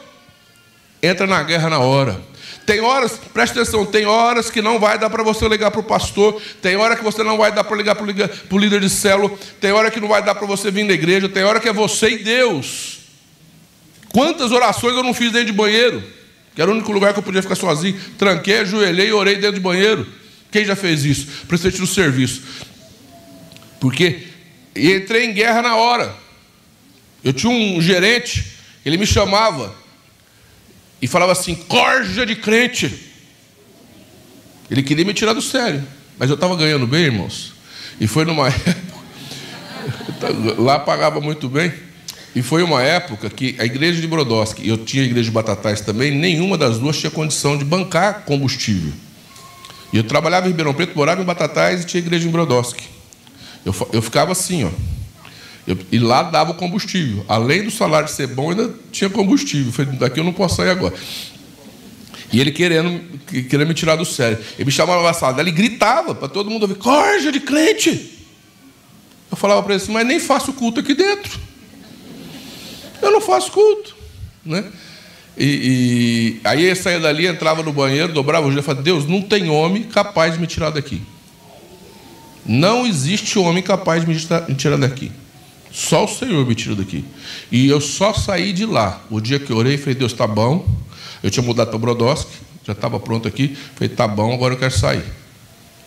entra 1.01 1.25
na 1.25 1.41
guerra 1.43 1.69
na 1.69 1.79
hora. 1.79 2.21
Tem 2.65 2.79
horas, 2.79 3.19
preste 3.33 3.59
atenção, 3.59 3.85
tem 3.85 4.05
horas 4.05 4.49
que 4.49 4.61
não 4.61 4.79
vai 4.79 4.97
dar 4.97 5.09
para 5.09 5.21
você 5.21 5.47
ligar 5.49 5.69
para 5.69 5.81
o 5.81 5.83
pastor, 5.83 6.41
tem 6.61 6.77
hora 6.77 6.95
que 6.95 7.03
você 7.03 7.21
não 7.21 7.37
vai 7.37 7.51
dar 7.51 7.63
para 7.63 7.75
ligar 7.75 7.95
para 7.95 8.05
o 8.05 8.57
líder 8.57 8.79
de 8.79 8.89
célula, 8.89 9.35
tem 9.59 9.71
hora 9.73 9.91
que 9.91 9.99
não 9.99 10.07
vai 10.07 10.23
dar 10.23 10.33
para 10.33 10.47
você 10.47 10.71
vir 10.71 10.83
na 10.83 10.93
igreja, 10.93 11.27
tem 11.27 11.43
hora 11.43 11.59
que 11.59 11.67
é 11.67 11.73
você 11.73 12.11
e 12.11 12.17
Deus. 12.19 12.99
Quantas 14.13 14.51
orações 14.51 14.95
eu 14.95 15.03
não 15.03 15.13
fiz 15.13 15.31
dentro 15.31 15.47
de 15.47 15.53
banheiro? 15.53 16.01
Que 16.55 16.61
era 16.61 16.69
o 16.69 16.73
único 16.73 16.91
lugar 16.91 17.11
que 17.13 17.19
eu 17.19 17.23
podia 17.23 17.41
ficar 17.41 17.55
sozinho. 17.55 17.99
Tranquei, 18.17 18.59
ajoelhei 18.59 19.07
e 19.07 19.13
orei 19.13 19.35
dentro 19.35 19.55
de 19.55 19.59
banheiro. 19.59 20.07
Quem 20.51 20.63
já 20.63 20.75
fez 20.75 21.03
isso? 21.03 21.27
Prestei 21.47 21.71
no 21.79 21.87
serviço. 21.87 22.43
Porque 23.79 24.27
e 24.75 24.91
entrei 24.93 25.25
em 25.25 25.33
guerra 25.33 25.61
na 25.61 25.75
hora. 25.75 26.15
Eu 27.23 27.31
tinha 27.33 27.51
um 27.51 27.81
gerente, 27.81 28.57
ele 28.85 28.97
me 28.97 29.05
chamava 29.05 29.73
e 31.01 31.07
falava 31.07 31.31
assim: 31.31 31.55
corja 31.55 32.25
de 32.25 32.35
crente. 32.35 33.11
Ele 34.69 34.81
queria 34.81 35.05
me 35.05 35.13
tirar 35.13 35.33
do 35.33 35.41
sério, 35.41 35.85
mas 36.17 36.29
eu 36.29 36.35
estava 36.35 36.55
ganhando 36.55 36.87
bem, 36.87 37.03
irmãos. 37.03 37.53
E 37.99 38.07
foi 38.07 38.25
numa 38.25 38.47
época, 38.49 38.73
lá 40.57 40.79
pagava 40.79 41.21
muito 41.21 41.47
bem. 41.47 41.71
E 42.35 42.41
foi 42.41 42.63
uma 42.63 42.81
época 42.81 43.29
que 43.29 43.55
a 43.59 43.65
igreja 43.65 44.01
de 44.01 44.07
Brodowski, 44.07 44.67
eu 44.67 44.77
tinha 44.77 45.03
a 45.03 45.05
igreja 45.05 45.25
de 45.25 45.31
Batatais 45.31 45.81
também, 45.81 46.09
nenhuma 46.09 46.57
das 46.57 46.79
duas 46.79 46.97
tinha 46.97 47.11
condição 47.11 47.55
de 47.55 47.63
bancar 47.63 48.23
combustível. 48.25 48.91
E 49.91 49.97
eu 49.97 50.03
trabalhava 50.03 50.47
em 50.47 50.49
Ribeirão 50.49 50.73
Preto, 50.73 50.95
morava 50.95 51.21
em 51.21 51.25
Batatais 51.25 51.83
e 51.83 51.85
tinha 51.85 52.01
a 52.01 52.05
igreja 52.05 52.27
em 52.27 52.31
Brodowski. 52.31 52.92
Eu, 53.65 53.89
eu 53.93 54.01
ficava 54.01 54.31
assim, 54.31 54.65
ó. 54.65 54.69
Eu, 55.65 55.77
e 55.91 55.97
lá 55.97 56.23
dava 56.23 56.51
o 56.51 56.55
combustível. 56.55 57.25
Além 57.27 57.63
do 57.63 57.71
salário 57.71 58.09
ser 58.09 58.27
bom, 58.27 58.51
ainda 58.51 58.73
tinha 58.91 59.09
combustível. 59.09 59.71
Falei, 59.71 59.93
daqui 59.93 60.19
eu 60.19 60.23
não 60.23 60.33
posso 60.33 60.57
sair 60.57 60.69
agora. 60.69 60.93
E 62.33 62.41
ele 62.41 62.51
querendo, 62.51 63.19
querendo 63.27 63.67
me 63.67 63.73
tirar 63.73 63.95
do 63.95 64.03
sério. 64.03 64.39
Ele 64.55 64.65
me 64.65 64.71
chamava 64.71 65.03
na 65.03 65.13
sala 65.13 65.39
ele 65.39 65.51
gritava 65.51 66.15
para 66.15 66.27
todo 66.27 66.49
mundo 66.49 66.63
ouvir: 66.63 66.75
corja 66.75 67.31
de 67.31 67.39
crente! 67.39 68.11
Eu 69.29 69.37
falava 69.37 69.61
para 69.63 69.75
ele 69.75 69.83
assim, 69.83 69.91
mas 69.91 70.05
nem 70.05 70.19
faço 70.19 70.51
culto 70.53 70.79
aqui 70.79 70.93
dentro. 70.93 71.39
Eu 73.01 73.11
não 73.11 73.21
faço 73.21 73.51
culto. 73.51 73.95
Né? 74.43 74.65
E, 75.37 76.39
e 76.43 76.47
aí 76.47 76.63
ele 76.65 76.75
saía 76.75 76.99
dali, 76.99 77.27
entrava 77.27 77.63
no 77.63 77.71
banheiro, 77.71 78.11
dobrava 78.11 78.47
o 78.47 78.49
joelho 78.49 78.61
e 78.61 78.65
falava: 78.65 78.83
Deus, 78.83 79.05
não 79.05 79.21
tem 79.21 79.49
homem 79.49 79.83
capaz 79.83 80.33
de 80.33 80.39
me 80.39 80.47
tirar 80.47 80.71
daqui. 80.71 81.01
Não 82.45 82.85
existe 82.85 83.39
homem 83.39 83.63
capaz 83.63 84.05
de 84.05 84.09
me 84.09 84.55
tirar 84.55 84.77
daqui. 84.77 85.11
Só 85.71 86.05
o 86.05 86.07
Senhor 86.07 86.45
me 86.45 86.53
tira 86.53 86.75
daqui. 86.75 87.03
E 87.51 87.67
eu 87.67 87.81
só 87.81 88.13
saí 88.13 88.53
de 88.53 88.65
lá. 88.65 89.01
O 89.09 89.19
dia 89.19 89.39
que 89.39 89.51
eu 89.51 89.57
orei, 89.57 89.77
falei, 89.77 89.95
Deus, 89.95 90.13
tá 90.13 90.27
bom. 90.27 90.67
Eu 91.23 91.31
tinha 91.31 91.43
mudado 91.43 91.69
para 91.69 91.79
Brodowski, 91.79 92.31
já 92.65 92.73
estava 92.73 92.99
pronto 92.99 93.27
aqui. 93.27 93.57
Falei, 93.75 93.89
tá 93.89 94.07
bom, 94.07 94.33
agora 94.33 94.53
eu 94.53 94.59
quero 94.59 94.73
sair. 94.73 95.03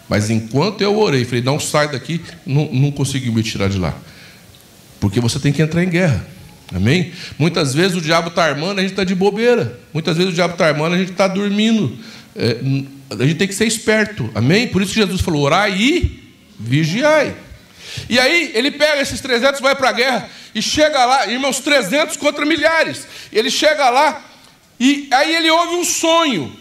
Mas 0.09 0.29
enquanto 0.29 0.81
eu 0.81 0.99
orei, 0.99 1.25
falei, 1.25 1.43
não 1.43 1.61
sai 1.61 1.91
daqui, 1.91 2.21
não, 2.45 2.69
não 2.73 2.91
conseguiu 2.91 3.33
me 3.33 3.43
tirar 3.43 3.69
de 3.69 3.79
lá. 3.79 3.95
Porque 4.99 5.21
você 5.21 5.39
tem 5.39 5.53
que 5.53 5.63
entrar 5.63 5.85
em 5.85 5.89
guerra. 5.89 6.27
Amém? 6.75 7.13
Muitas 7.39 7.73
vezes 7.73 7.97
o 7.97 8.01
diabo 8.01 8.29
está 8.29 8.45
armando, 8.45 8.79
a 8.79 8.83
gente 8.83 8.91
está 8.91 9.05
de 9.05 9.15
bobeira. 9.15 9.79
Muitas 9.93 10.17
vezes 10.17 10.33
o 10.33 10.35
diabo 10.35 10.55
está 10.55 10.67
armando, 10.67 10.95
a 10.95 10.99
gente 10.99 11.13
está 11.13 11.29
dormindo. 11.29 11.97
É, 12.35 12.59
a 13.11 13.25
gente 13.25 13.37
tem 13.37 13.47
que 13.47 13.55
ser 13.55 13.67
esperto. 13.67 14.29
Amém? 14.35 14.67
Por 14.67 14.83
isso 14.83 14.93
que 14.93 15.01
Jesus 15.01 15.21
falou: 15.21 15.43
orar 15.43 15.71
e 15.71 16.26
vigiai. 16.59 17.35
E 18.09 18.19
aí 18.19 18.51
ele 18.55 18.71
pega 18.71 19.01
esses 19.01 19.21
300, 19.21 19.61
vai 19.61 19.75
para 19.75 19.91
a 19.91 19.93
guerra 19.93 20.29
e 20.55 20.61
chega 20.61 21.05
lá, 21.05 21.27
irmãos, 21.27 21.61
300 21.61 22.17
contra 22.17 22.45
milhares. 22.45 23.07
Ele 23.33 23.51
chega 23.51 23.89
lá 23.91 24.23
e 24.79 25.09
aí 25.13 25.35
ele 25.35 25.51
ouve 25.51 25.77
um 25.77 25.85
sonho. 25.85 26.55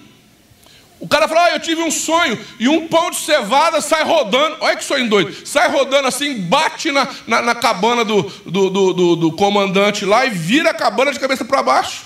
O 1.00 1.08
cara 1.08 1.28
fala: 1.28 1.46
ah, 1.46 1.52
Eu 1.52 1.60
tive 1.60 1.82
um 1.82 1.92
sonho, 1.92 2.40
e 2.60 2.68
um 2.68 2.88
pão 2.88 3.12
de 3.12 3.18
cevada 3.18 3.82
sai 3.82 4.04
rodando. 4.04 4.58
Olha 4.62 4.76
que 4.76 4.84
sonho 4.84 5.10
doido. 5.10 5.36
Sai 5.46 5.70
rodando 5.70 6.08
assim, 6.08 6.42
bate 6.42 6.92
na, 6.92 7.08
na, 7.28 7.42
na 7.42 7.56
cabana 7.56 8.06
do, 8.06 8.24
do, 8.24 8.70
do, 8.70 8.94
do, 8.94 9.16
do 9.16 9.32
comandante 9.34 10.06
lá 10.06 10.26
e 10.26 10.30
vira 10.30 10.72
a 10.72 10.74
cabana 10.74 11.12
de 11.12 11.20
cabeça 11.20 11.44
para 11.44 11.62
baixo. 11.62 12.04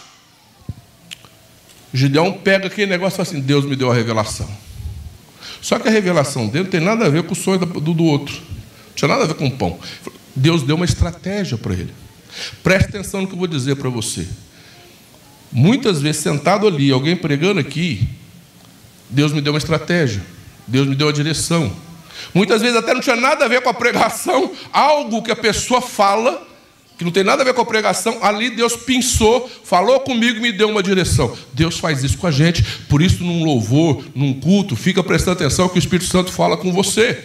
Gideão 1.93 2.33
pega 2.33 2.67
aquele 2.67 2.89
negócio 2.89 3.15
e 3.15 3.17
fala 3.17 3.29
assim: 3.29 3.41
Deus 3.41 3.65
me 3.65 3.75
deu 3.75 3.91
a 3.91 3.93
revelação. 3.93 4.49
Só 5.61 5.77
que 5.77 5.87
a 5.87 5.91
revelação 5.91 6.47
dele 6.47 6.65
não 6.65 6.71
tem 6.71 6.79
nada 6.79 7.05
a 7.05 7.09
ver 7.09 7.23
com 7.23 7.33
o 7.33 7.35
sonho 7.35 7.59
do, 7.59 7.93
do 7.93 8.03
outro. 8.03 8.35
Não 8.35 8.95
tinha 8.95 9.07
nada 9.07 9.23
a 9.23 9.27
ver 9.27 9.35
com 9.35 9.47
o 9.47 9.51
pão. 9.51 9.79
Deus 10.35 10.63
deu 10.63 10.75
uma 10.75 10.85
estratégia 10.85 11.57
para 11.57 11.73
ele. 11.73 11.93
Preste 12.63 12.89
atenção 12.89 13.21
no 13.21 13.27
que 13.27 13.33
eu 13.33 13.37
vou 13.37 13.47
dizer 13.47 13.75
para 13.75 13.89
você. 13.89 14.27
Muitas 15.51 16.01
vezes, 16.01 16.21
sentado 16.21 16.67
ali, 16.67 16.91
alguém 16.91 17.15
pregando 17.15 17.59
aqui, 17.59 18.07
Deus 19.09 19.33
me 19.33 19.41
deu 19.41 19.53
uma 19.53 19.59
estratégia. 19.59 20.21
Deus 20.67 20.87
me 20.87 20.95
deu 20.95 21.09
a 21.09 21.11
direção. 21.11 21.75
Muitas 22.33 22.61
vezes 22.61 22.77
até 22.77 22.93
não 22.93 23.01
tinha 23.01 23.15
nada 23.15 23.45
a 23.45 23.47
ver 23.47 23.61
com 23.61 23.69
a 23.69 23.73
pregação, 23.73 24.51
algo 24.71 25.23
que 25.23 25.31
a 25.31 25.35
pessoa 25.35 25.81
fala, 25.81 26.45
que 26.99 27.05
não 27.05 27.13
tem 27.13 27.23
nada 27.23 27.43
a 27.43 27.45
ver 27.45 27.53
com 27.53 27.61
a 27.61 27.65
pregação, 27.65 28.19
ali 28.21 28.49
Deus 28.49 28.75
pensou, 28.75 29.49
falou 29.63 30.01
comigo 30.01 30.37
e 30.37 30.41
me 30.41 30.51
deu 30.51 30.67
uma 30.67 30.83
direção. 30.83 31.33
Deus 31.53 31.79
faz 31.79 32.03
isso 32.03 32.17
com 32.17 32.27
a 32.27 32.31
gente, 32.31 32.61
por 32.89 33.01
isso, 33.01 33.23
num 33.23 33.45
louvor, 33.45 34.03
num 34.13 34.33
culto, 34.33 34.75
fica 34.75 35.01
prestando 35.01 35.37
atenção 35.37 35.69
que 35.69 35.77
o 35.77 35.79
Espírito 35.79 36.09
Santo 36.09 36.29
fala 36.29 36.57
com 36.57 36.73
você. 36.73 37.23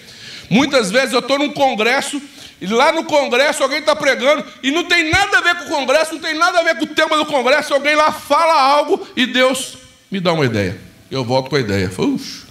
Muitas 0.48 0.92
vezes 0.92 1.12
eu 1.12 1.18
estou 1.18 1.40
num 1.40 1.52
congresso, 1.52 2.22
e 2.60 2.68
lá 2.68 2.92
no 2.92 3.02
congresso 3.02 3.64
alguém 3.64 3.80
está 3.80 3.96
pregando, 3.96 4.44
e 4.62 4.70
não 4.70 4.84
tem 4.84 5.10
nada 5.10 5.38
a 5.38 5.40
ver 5.40 5.56
com 5.56 5.64
o 5.64 5.78
congresso, 5.80 6.14
não 6.14 6.20
tem 6.20 6.38
nada 6.38 6.60
a 6.60 6.62
ver 6.62 6.76
com 6.76 6.84
o 6.84 6.94
tema 6.94 7.16
do 7.16 7.26
congresso, 7.26 7.74
alguém 7.74 7.96
lá 7.96 8.12
fala 8.12 8.54
algo 8.54 9.04
e 9.16 9.26
Deus 9.26 9.76
me 10.08 10.20
dá 10.20 10.32
uma 10.32 10.46
ideia. 10.46 10.78
Eu 11.10 11.24
volto 11.24 11.50
com 11.50 11.56
a 11.56 11.60
ideia. 11.60 11.90
Ux, 11.98 12.44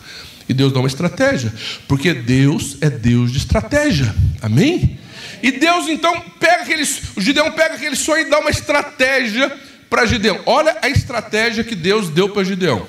e 0.50 0.54
Deus 0.54 0.74
dá 0.74 0.80
uma 0.80 0.90
estratégia, 0.90 1.54
porque 1.88 2.14
Deus 2.14 2.76
é 2.82 2.90
Deus 2.90 3.32
de 3.32 3.38
estratégia. 3.38 4.14
Amém? 4.42 5.00
E 5.44 5.52
Deus 5.52 5.90
então 5.90 6.22
pega 6.40 6.64
aqueles, 6.64 7.02
o 7.18 7.22
Gideão 7.22 7.52
pega 7.52 7.76
aquele 7.76 7.98
sonho 7.98 8.26
e 8.26 8.30
dá 8.30 8.40
uma 8.40 8.50
estratégia 8.50 9.54
para 9.90 10.06
Gideão. 10.06 10.40
Olha 10.46 10.78
a 10.82 10.88
estratégia 10.88 11.66
que 11.66 11.76
Deus 11.76 12.08
deu 12.08 12.30
para 12.30 12.46
Gideão. 12.46 12.88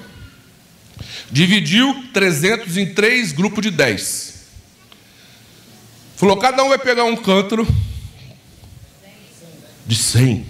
Dividiu 1.33 2.05
300 2.13 2.77
em 2.77 2.95
três 2.95 3.33
grupos 3.33 3.61
de 3.61 3.73
10. 3.73 4.35
Falou: 6.17 6.37
cada 6.37 6.63
um 6.63 6.69
vai 6.69 6.79
pegar 6.79 7.03
um 7.03 7.17
cântaro 7.17 7.67
de 9.85 9.97
100. 9.97 10.47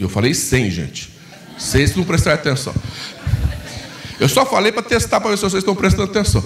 E 0.00 0.02
eu 0.02 0.08
falei 0.08 0.34
100, 0.34 0.70
gente. 0.72 1.10
Vocês 1.56 1.94
não 1.94 2.02
prestaram 2.02 2.40
atenção. 2.40 2.74
Eu 4.18 4.28
só 4.28 4.44
falei 4.44 4.72
para 4.72 4.82
testar 4.82 5.20
para 5.20 5.30
ver 5.30 5.36
se 5.36 5.42
vocês 5.42 5.62
estão 5.62 5.76
prestando 5.76 6.10
atenção. 6.10 6.44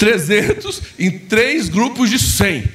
300 0.00 0.80
em 0.98 1.10
três 1.10 1.68
grupos 1.68 2.08
de 2.08 2.18
100. 2.18 2.66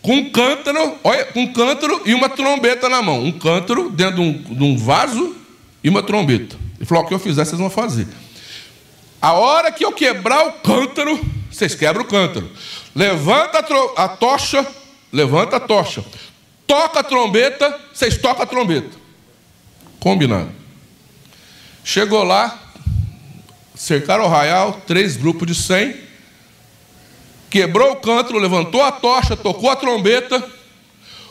Com 0.00 0.30
cântaro, 0.30 0.96
olha, 1.02 1.24
com 1.26 1.52
cântaro 1.52 2.00
e 2.06 2.14
uma 2.14 2.28
trombeta 2.28 2.88
na 2.88 3.02
mão. 3.02 3.24
Um 3.24 3.32
cântaro 3.32 3.90
dentro 3.90 4.14
de 4.14 4.20
um, 4.20 4.32
de 4.54 4.62
um 4.62 4.78
vaso 4.78 5.34
e 5.82 5.88
uma 5.88 6.00
trombeta. 6.00 6.56
Ele 6.76 6.86
falou: 6.86 7.02
o 7.02 7.08
que 7.08 7.12
eu 7.12 7.18
fizer, 7.18 7.44
vocês 7.44 7.58
vão 7.58 7.68
fazer. 7.68 8.06
A 9.20 9.32
hora 9.32 9.72
que 9.72 9.84
eu 9.84 9.90
quebrar 9.90 10.46
o 10.46 10.52
cântaro, 10.52 11.20
vocês 11.50 11.74
quebram 11.74 12.04
o 12.04 12.06
cântaro. 12.06 12.48
Levanta 12.94 13.58
a, 13.58 14.04
a 14.04 14.08
tocha, 14.08 14.64
levanta 15.12 15.56
a 15.56 15.60
tocha. 15.60 16.04
Toca 16.68 17.00
a 17.00 17.02
trombeta, 17.02 17.78
vocês 17.92 18.16
tocam 18.16 18.44
a 18.44 18.46
trombeta. 18.46 18.96
Combinado. 19.98 20.52
Chegou 21.82 22.22
lá, 22.22 22.56
cercaram 23.74 24.22
o 24.22 24.26
arraial, 24.28 24.80
três 24.86 25.16
grupos 25.16 25.48
de 25.48 25.54
cem 25.56 26.09
quebrou 27.50 27.92
o 27.92 27.96
cântaro, 27.96 28.38
levantou 28.38 28.82
a 28.82 28.92
tocha, 28.92 29.36
tocou 29.36 29.68
a 29.70 29.76
trombeta. 29.76 30.42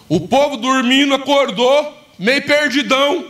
O 0.07 0.27
povo 0.27 0.57
dormindo 0.57 1.13
acordou, 1.13 1.97
meio 2.17 2.41
perdidão. 2.41 3.25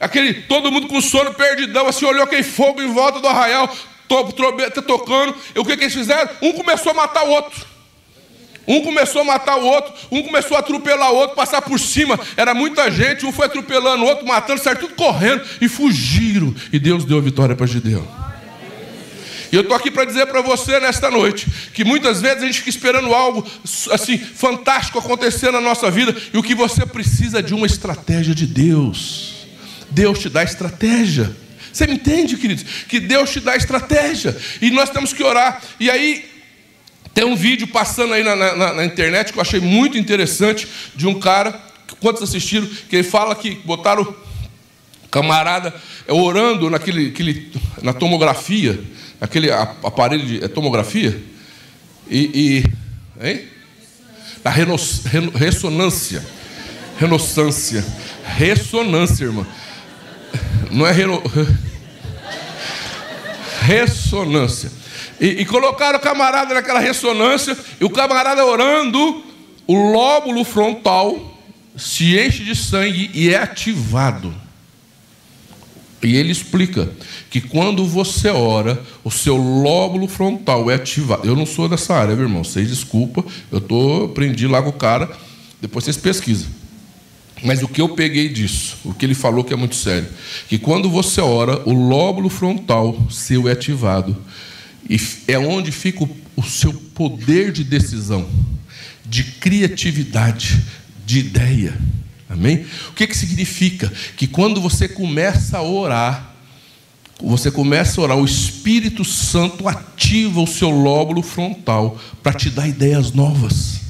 Aquele, 0.00 0.34
todo 0.34 0.72
mundo 0.72 0.88
com 0.88 1.00
sono 1.00 1.32
perdidão, 1.32 1.86
assim, 1.86 2.04
olhou 2.04 2.24
aquele 2.24 2.42
fogo 2.42 2.82
em 2.82 2.92
volta 2.92 3.20
do 3.20 3.28
arraial, 3.28 3.70
trombeta 4.34 4.82
tocando. 4.82 5.34
E 5.54 5.58
o 5.58 5.64
que, 5.64 5.76
que 5.76 5.84
eles 5.84 5.94
fizeram? 5.94 6.28
Um 6.42 6.52
começou 6.52 6.90
a 6.90 6.94
matar 6.94 7.24
o 7.24 7.30
outro. 7.30 7.72
Um 8.66 8.80
começou 8.82 9.22
a 9.22 9.24
matar 9.24 9.56
o 9.56 9.64
outro, 9.64 9.92
um 10.10 10.22
começou 10.22 10.56
a 10.56 10.60
atropelar 10.60 11.12
o 11.12 11.16
outro, 11.16 11.34
passar 11.34 11.62
por 11.62 11.80
cima. 11.80 12.18
Era 12.36 12.54
muita 12.54 12.90
gente, 12.90 13.26
um 13.26 13.32
foi 13.32 13.46
atropelando 13.46 14.04
o 14.04 14.06
outro, 14.06 14.26
matando, 14.26 14.62
saiu 14.62 14.78
tudo 14.78 14.94
correndo 14.94 15.42
e 15.60 15.68
fugiram. 15.68 16.54
E 16.72 16.78
Deus 16.78 17.04
deu 17.04 17.18
a 17.18 17.20
vitória 17.20 17.56
para 17.56 17.66
Gideão. 17.66 18.21
E 19.52 19.54
eu 19.54 19.60
estou 19.60 19.76
aqui 19.76 19.90
para 19.90 20.06
dizer 20.06 20.24
para 20.28 20.40
você 20.40 20.80
nesta 20.80 21.10
noite 21.10 21.46
que 21.74 21.84
muitas 21.84 22.22
vezes 22.22 22.42
a 22.42 22.46
gente 22.46 22.60
fica 22.60 22.70
esperando 22.70 23.12
algo 23.12 23.46
assim 23.90 24.16
fantástico 24.16 24.98
acontecer 24.98 25.50
na 25.52 25.60
nossa 25.60 25.90
vida 25.90 26.16
e 26.32 26.38
o 26.38 26.42
que 26.42 26.54
você 26.54 26.86
precisa 26.86 27.40
é 27.40 27.42
de 27.42 27.52
uma 27.52 27.66
estratégia 27.66 28.34
de 28.34 28.46
Deus. 28.46 29.46
Deus 29.90 30.20
te 30.20 30.30
dá 30.30 30.42
estratégia. 30.42 31.36
Você 31.70 31.86
me 31.86 31.94
entende, 31.94 32.38
queridos? 32.38 32.64
Que 32.88 32.98
Deus 32.98 33.30
te 33.30 33.40
dá 33.40 33.54
estratégia 33.54 34.34
e 34.62 34.70
nós 34.70 34.88
temos 34.88 35.12
que 35.12 35.22
orar. 35.22 35.62
E 35.78 35.90
aí 35.90 36.24
tem 37.12 37.24
um 37.24 37.36
vídeo 37.36 37.66
passando 37.66 38.14
aí 38.14 38.24
na, 38.24 38.34
na, 38.34 38.72
na 38.72 38.84
internet 38.86 39.34
que 39.34 39.38
eu 39.38 39.42
achei 39.42 39.60
muito 39.60 39.98
interessante 39.98 40.66
de 40.96 41.06
um 41.06 41.20
cara. 41.20 41.60
Quantos 42.00 42.22
assistiram? 42.22 42.66
Que 42.88 42.96
ele 42.96 43.02
fala 43.04 43.34
que 43.34 43.56
botaram 43.66 44.16
camarada 45.10 45.74
orando 46.08 46.70
naquele, 46.70 47.08
aquele, 47.08 47.52
na 47.82 47.92
tomografia 47.92 48.82
aquele 49.22 49.52
aparelho 49.52 50.26
de 50.26 50.44
é 50.44 50.48
tomografia 50.48 51.16
e, 52.10 52.64
e 53.20 53.26
hein? 53.26 53.48
da 54.42 54.50
ressonância, 54.50 56.24
ressonância, 56.98 57.86
ressonância, 58.24 59.24
irmã. 59.24 59.46
Não 60.72 60.84
é 60.84 60.90
reno, 60.90 61.22
ressonância. 63.60 64.72
E, 65.20 65.26
e 65.42 65.46
colocaram 65.46 65.98
o 65.98 66.02
camarada 66.02 66.54
naquela 66.54 66.80
ressonância 66.80 67.56
e 67.80 67.84
o 67.84 67.90
camarada 67.90 68.44
orando, 68.44 69.22
o 69.68 69.92
lóbulo 69.92 70.42
frontal 70.42 71.38
se 71.76 72.18
enche 72.18 72.42
de 72.42 72.56
sangue 72.56 73.08
e 73.14 73.32
é 73.32 73.38
ativado. 73.38 74.34
E 76.02 76.16
ele 76.16 76.32
explica 76.32 76.90
que 77.30 77.40
quando 77.40 77.86
você 77.86 78.28
ora, 78.28 78.82
o 79.04 79.10
seu 79.10 79.36
lóbulo 79.36 80.08
frontal 80.08 80.70
é 80.70 80.74
ativado. 80.74 81.26
Eu 81.26 81.36
não 81.36 81.46
sou 81.46 81.68
dessa 81.68 81.94
área, 81.94 82.16
meu 82.16 82.24
irmão. 82.24 82.42
Vocês 82.42 82.68
desculpa, 82.68 83.24
eu 83.50 83.60
tô 83.60 84.06
aprendi 84.06 84.46
lá 84.48 84.60
com 84.60 84.70
o 84.70 84.72
cara. 84.72 85.08
Depois 85.60 85.84
vocês 85.84 85.96
pesquisam. 85.96 86.48
Mas 87.44 87.62
o 87.62 87.68
que 87.68 87.80
eu 87.80 87.90
peguei 87.90 88.28
disso, 88.28 88.76
o 88.84 88.94
que 88.94 89.04
ele 89.04 89.14
falou 89.14 89.42
que 89.42 89.52
é 89.52 89.56
muito 89.56 89.74
sério, 89.74 90.08
que 90.48 90.58
quando 90.58 90.88
você 90.88 91.20
ora, 91.20 91.60
o 91.68 91.72
lóbulo 91.72 92.28
frontal 92.28 92.96
seu 93.10 93.48
é 93.48 93.52
ativado 93.52 94.16
e 94.88 94.96
é 95.26 95.38
onde 95.38 95.72
fica 95.72 96.08
o 96.36 96.42
seu 96.42 96.72
poder 96.72 97.50
de 97.50 97.64
decisão, 97.64 98.28
de 99.04 99.24
criatividade, 99.24 100.62
de 101.04 101.18
ideia. 101.18 101.76
Amém? 102.32 102.66
O 102.88 102.92
que, 102.92 103.06
que 103.06 103.16
significa? 103.16 103.92
Que 104.16 104.26
quando 104.26 104.60
você 104.60 104.88
começa 104.88 105.58
a 105.58 105.62
orar, 105.62 106.32
você 107.20 107.50
começa 107.50 108.00
a 108.00 108.04
orar, 108.04 108.16
o 108.16 108.24
Espírito 108.24 109.04
Santo 109.04 109.68
ativa 109.68 110.40
o 110.40 110.46
seu 110.46 110.70
lóbulo 110.70 111.22
frontal 111.22 112.00
para 112.22 112.32
te 112.32 112.50
dar 112.50 112.66
ideias 112.66 113.12
novas, 113.12 113.80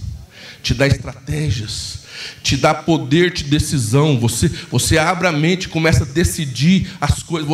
te 0.62 0.74
dar 0.74 0.86
estratégias, 0.86 2.02
te 2.42 2.56
dá 2.56 2.74
poder 2.74 3.32
de 3.32 3.44
decisão. 3.44 4.18
Você, 4.18 4.50
você 4.70 4.98
abre 4.98 5.26
a 5.26 5.32
mente, 5.32 5.68
começa 5.68 6.04
a 6.04 6.06
decidir 6.06 6.90
as 7.00 7.22
coisas. 7.22 7.48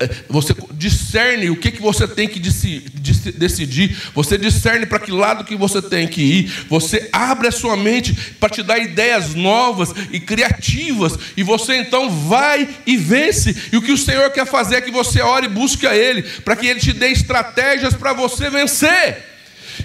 É, 0.00 0.10
você 0.28 0.54
discerne 0.72 1.50
o 1.50 1.56
que, 1.56 1.70
que 1.70 1.82
você 1.82 2.06
tem 2.06 2.28
que 2.28 2.40
decidir. 2.40 3.96
Você 4.14 4.38
discerne 4.38 4.86
para 4.86 4.98
que 4.98 5.10
lado 5.10 5.44
que 5.44 5.56
você 5.56 5.82
tem 5.82 6.06
que 6.06 6.22
ir. 6.22 6.66
Você 6.68 7.08
abre 7.12 7.48
a 7.48 7.52
sua 7.52 7.76
mente 7.76 8.14
para 8.38 8.48
te 8.48 8.62
dar 8.62 8.78
ideias 8.78 9.34
novas 9.34 9.92
e 10.12 10.20
criativas. 10.20 11.18
E 11.36 11.42
você 11.42 11.76
então 11.76 12.10
vai 12.10 12.68
e 12.86 12.96
vence. 12.96 13.54
E 13.72 13.76
o 13.76 13.82
que 13.82 13.92
o 13.92 13.98
Senhor 13.98 14.30
quer 14.30 14.46
fazer 14.46 14.76
é 14.76 14.80
que 14.80 14.90
você 14.90 15.20
ore 15.20 15.46
e 15.46 15.50
busque 15.50 15.86
a 15.86 15.96
Ele, 15.96 16.22
para 16.22 16.56
que 16.56 16.66
Ele 16.66 16.80
te 16.80 16.92
dê 16.92 17.08
estratégias 17.08 17.94
para 17.94 18.12
você 18.12 18.50
vencer 18.50 19.33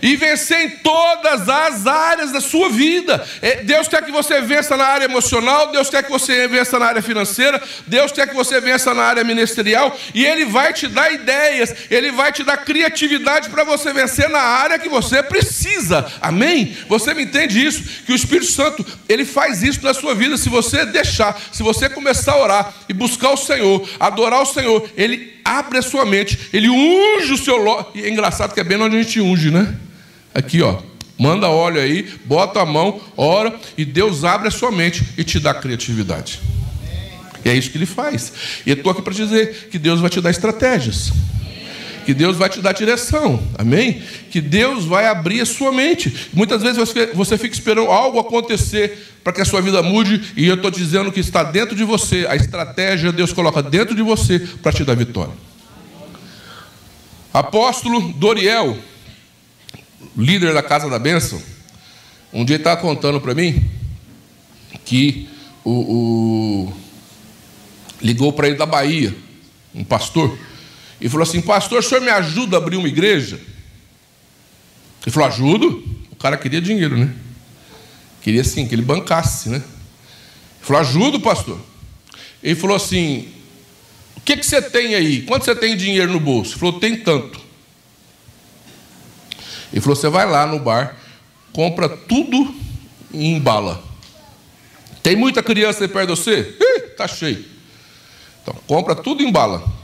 e 0.02 0.16
vencer 0.16 0.60
em 0.62 0.70
todas 0.70 1.48
as 1.48 1.88
áreas 1.88 2.32
da 2.32 2.42
sua 2.42 2.70
vida. 2.70 3.26
É, 3.42 3.64
Deus 3.64 3.88
quer 3.88 4.04
que 4.04 4.12
você 4.12 4.42
vença 4.42 4.76
na 4.78 4.86
área 4.86 5.06
emocional, 5.06 5.72
Deus 5.72 5.90
quer 5.90 6.04
que 6.04 6.12
você 6.12 6.48
vença 6.48 6.78
na 6.80 6.86
área 6.86 7.02
financeira, 7.02 7.62
Deus 7.88 8.12
quer 8.12 8.28
que 8.28 8.36
você 8.36 8.60
vença 8.60 8.94
na 8.94 9.04
área 9.04 9.24
ministerial, 9.24 9.98
e 10.14 10.26
Ele 10.26 10.46
vai 10.46 10.74
te 10.74 10.88
dar 10.88 11.12
ideias, 11.12 11.74
Ele 11.90 12.12
vai 12.12 12.32
te 12.32 12.44
dar 12.44 12.58
criatividade 12.58 13.50
para 13.50 13.64
você 13.64 13.92
vencer 13.94 14.30
na 14.30 14.40
área 14.40 14.80
que 14.80 14.90
você 14.90 15.22
precisa. 15.24 16.12
Amém? 16.22 16.76
Você 16.88 17.14
me 17.14 17.24
entende 17.24 17.66
isso? 17.66 17.84
Que 18.06 18.12
o 18.12 18.16
Espírito 18.16 18.52
Santo, 18.52 18.86
Ele 19.08 19.26
faz 19.26 19.64
isso 19.64 19.84
na 19.84 19.94
sua 19.94 20.16
vida, 20.16 20.38
se 20.38 20.50
você 20.50 20.86
deixar, 20.86 21.40
se 21.52 21.64
você 21.64 21.90
começar 21.90 22.34
a 22.34 22.42
orar 22.42 22.74
e 22.88 22.94
buscar 22.94 23.32
o 23.32 23.38
Senhor, 23.38 23.88
adorar 24.00 24.42
o 24.42 24.46
Senhor, 24.46 24.90
Ele 24.96 25.39
abre 25.44 25.78
a 25.78 25.82
sua 25.82 26.06
mente, 26.06 26.40
ele 26.54 26.70
unge 26.70 27.34
o 27.34 27.38
seu. 27.38 27.60
E 27.96 28.04
é 28.04 28.10
engraçado 28.10 28.54
que 28.54 28.60
é 28.60 28.64
bem 28.64 28.82
onde 28.82 28.98
a 28.98 29.02
gente 29.02 29.20
unge, 29.20 29.52
né? 29.52 29.76
Aqui, 30.34 30.62
ó. 30.62 30.82
Manda 31.18 31.50
óleo 31.50 31.82
aí, 31.82 32.10
bota 32.24 32.62
a 32.62 32.66
mão, 32.66 33.02
ora, 33.18 33.54
e 33.78 33.84
Deus 33.84 34.24
abre 34.24 34.48
a 34.48 34.52
sua 34.52 34.72
mente 34.72 35.04
e 35.18 35.24
te 35.24 35.38
dá 35.38 35.54
criatividade. 35.54 36.40
E 37.44 37.50
é 37.50 37.54
isso 37.54 37.70
que 37.70 37.78
ele 37.78 37.86
faz. 37.86 38.32
E 38.66 38.70
eu 38.70 38.76
estou 38.76 38.92
aqui 38.92 39.02
para 39.02 39.14
dizer 39.14 39.68
que 39.70 39.78
Deus 39.78 40.00
vai 40.00 40.10
te 40.10 40.22
dar 40.22 40.30
estratégias. 40.30 41.12
Que 42.10 42.14
Deus 42.16 42.38
vai 42.38 42.50
te 42.50 42.60
dar 42.60 42.72
direção. 42.72 43.40
Amém? 43.56 44.02
Que 44.32 44.42
Deus 44.42 44.84
vai 44.84 45.06
abrir 45.06 45.42
a 45.42 45.46
sua 45.46 45.72
mente. 45.72 46.28
Muitas 46.34 46.60
vezes 46.64 46.76
você, 47.14 47.38
fica 47.38 47.54
esperando 47.54 47.92
algo 47.92 48.18
acontecer 48.18 48.98
para 49.24 49.32
que 49.32 49.42
a 49.42 49.46
sua 49.46 49.62
vida 49.62 49.84
mude, 49.84 50.34
e 50.36 50.48
eu 50.48 50.56
estou 50.56 50.72
dizendo 50.72 51.12
que 51.12 51.20
está 51.20 51.44
dentro 51.44 51.76
de 51.76 51.84
você, 51.84 52.26
a 52.28 52.36
estratégia 52.36 53.12
Deus 53.12 53.32
coloca 53.32 53.62
dentro 53.62 53.94
de 53.94 54.02
você 54.02 54.40
para 54.40 54.72
te 54.72 54.84
dar 54.84 54.96
vitória. 54.96 55.34
Apóstolo 57.32 58.12
Doriel, 58.14 58.76
líder 60.18 60.56
da 60.56 60.64
Casa 60.64 60.90
da 60.90 60.98
Bênção, 60.98 61.40
um 62.34 62.44
dia 62.44 62.56
estava 62.56 62.82
contando 62.82 63.22
para 63.22 63.36
mim 63.36 63.64
que 64.84 65.30
o, 65.64 65.74
o 66.70 66.74
ligou 68.02 68.34
para 68.34 68.48
ele 68.48 68.58
da 68.58 68.66
Bahia, 68.66 69.16
um 69.76 69.84
pastor, 69.84 70.36
e 71.02 71.08
falou 71.08 71.24
assim: 71.24 71.42
Pastor, 71.42 71.80
o 71.80 71.84
senhor 71.84 72.02
me 72.02 72.10
ajuda 72.10 72.58
a 72.58 72.60
abrir 72.60 72.78
uma 72.78 72.88
igreja? 72.88 73.40
Ele 75.02 75.12
falou: 75.12 75.28
Ajudo? 75.28 75.84
O 76.12 76.16
cara 76.16 76.38
queria 76.38 76.62
dinheiro, 76.62 76.98
né? 76.98 77.14
Queria 78.22 78.42
assim, 78.42 78.68
que 78.68 78.76
ele 78.76 78.82
bancasse, 78.82 79.50
né? 79.50 79.58
Ele 79.58 79.66
falou: 80.62 80.82
Ajudo, 80.82 81.20
pastor. 81.20 81.60
Ele 82.44 82.56
falou 82.56 82.76
assim: 82.76 83.30
O 84.18 84.22
que, 84.22 84.38
que 84.38 84.46
você 84.46 84.62
tem 84.62 84.96
aí? 84.96 85.22
Quanto 85.22 85.46
você 85.46 85.56
tem 85.56 85.78
dinheiro 85.78 86.12
no 86.12 86.20
bolso? 86.20 86.52
Ele 86.52 86.60
falou: 86.60 86.80
Tem 86.80 86.96
tanto. 86.98 87.40
Ele 89.72 89.82
falou: 89.82 89.96
Você 89.96 90.10
vai 90.10 90.30
lá 90.30 90.46
no 90.46 90.60
bar, 90.60 90.98
compra 91.54 91.88
tudo 91.88 92.54
e 93.14 93.28
embala. 93.28 93.84
Tem 95.02 95.16
muita 95.16 95.42
criança 95.42 95.86
aí 95.86 95.88
perto 95.88 96.14
de 96.14 96.20
você? 96.20 96.58
Ih, 96.60 96.82
tá 96.90 97.08
cheio. 97.08 97.46
Então, 98.42 98.54
compra 98.68 98.94
tudo 98.94 99.24
e 99.24 99.26
embala. 99.26 99.79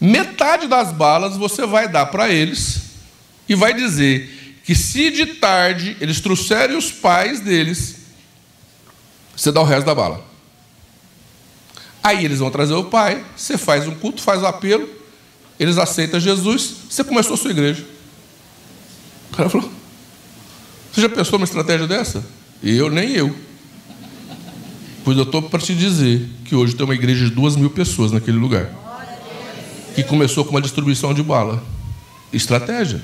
Metade 0.00 0.66
das 0.66 0.92
balas 0.92 1.36
você 1.36 1.66
vai 1.66 1.88
dar 1.88 2.06
para 2.06 2.28
eles 2.28 2.82
e 3.48 3.54
vai 3.54 3.74
dizer 3.74 4.60
que 4.64 4.74
se 4.74 5.10
de 5.10 5.26
tarde 5.26 5.96
eles 6.00 6.20
trouxerem 6.20 6.76
os 6.76 6.92
pais 6.92 7.40
deles, 7.40 7.96
você 9.34 9.50
dá 9.50 9.60
o 9.60 9.64
resto 9.64 9.86
da 9.86 9.94
bala. 9.94 10.24
Aí 12.02 12.24
eles 12.24 12.38
vão 12.38 12.50
trazer 12.50 12.74
o 12.74 12.84
pai, 12.84 13.24
você 13.36 13.58
faz 13.58 13.88
um 13.88 13.94
culto, 13.94 14.22
faz 14.22 14.42
o 14.42 14.46
apelo, 14.46 14.88
eles 15.58 15.78
aceitam 15.78 16.20
Jesus, 16.20 16.74
você 16.88 17.02
começou 17.02 17.34
a 17.34 17.36
sua 17.36 17.50
igreja. 17.50 17.84
O 19.32 19.36
cara 19.36 19.50
falou: 19.50 19.70
Você 20.92 21.00
já 21.00 21.08
pensou 21.08 21.38
numa 21.38 21.44
estratégia 21.44 21.86
dessa? 21.86 22.24
Eu, 22.62 22.90
nem 22.90 23.12
eu. 23.12 23.34
Pois 25.04 25.16
eu 25.16 25.24
estou 25.24 25.42
para 25.42 25.60
te 25.60 25.74
dizer 25.74 26.28
que 26.44 26.54
hoje 26.54 26.74
tem 26.74 26.84
uma 26.84 26.94
igreja 26.94 27.24
de 27.24 27.30
duas 27.30 27.56
mil 27.56 27.70
pessoas 27.70 28.12
naquele 28.12 28.36
lugar. 28.36 28.87
Que 29.98 30.04
começou 30.04 30.44
com 30.44 30.52
uma 30.52 30.60
distribuição 30.60 31.12
de 31.12 31.24
bala. 31.24 31.60
Estratégia. 32.32 33.02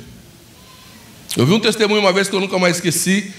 Eu 1.36 1.44
vi 1.44 1.52
um 1.52 1.58
testemunho 1.58 2.00
uma 2.00 2.12
vez 2.12 2.28
que 2.28 2.36
eu 2.36 2.38
nunca 2.38 2.56
mais 2.56 2.76
esqueci. 2.76 3.34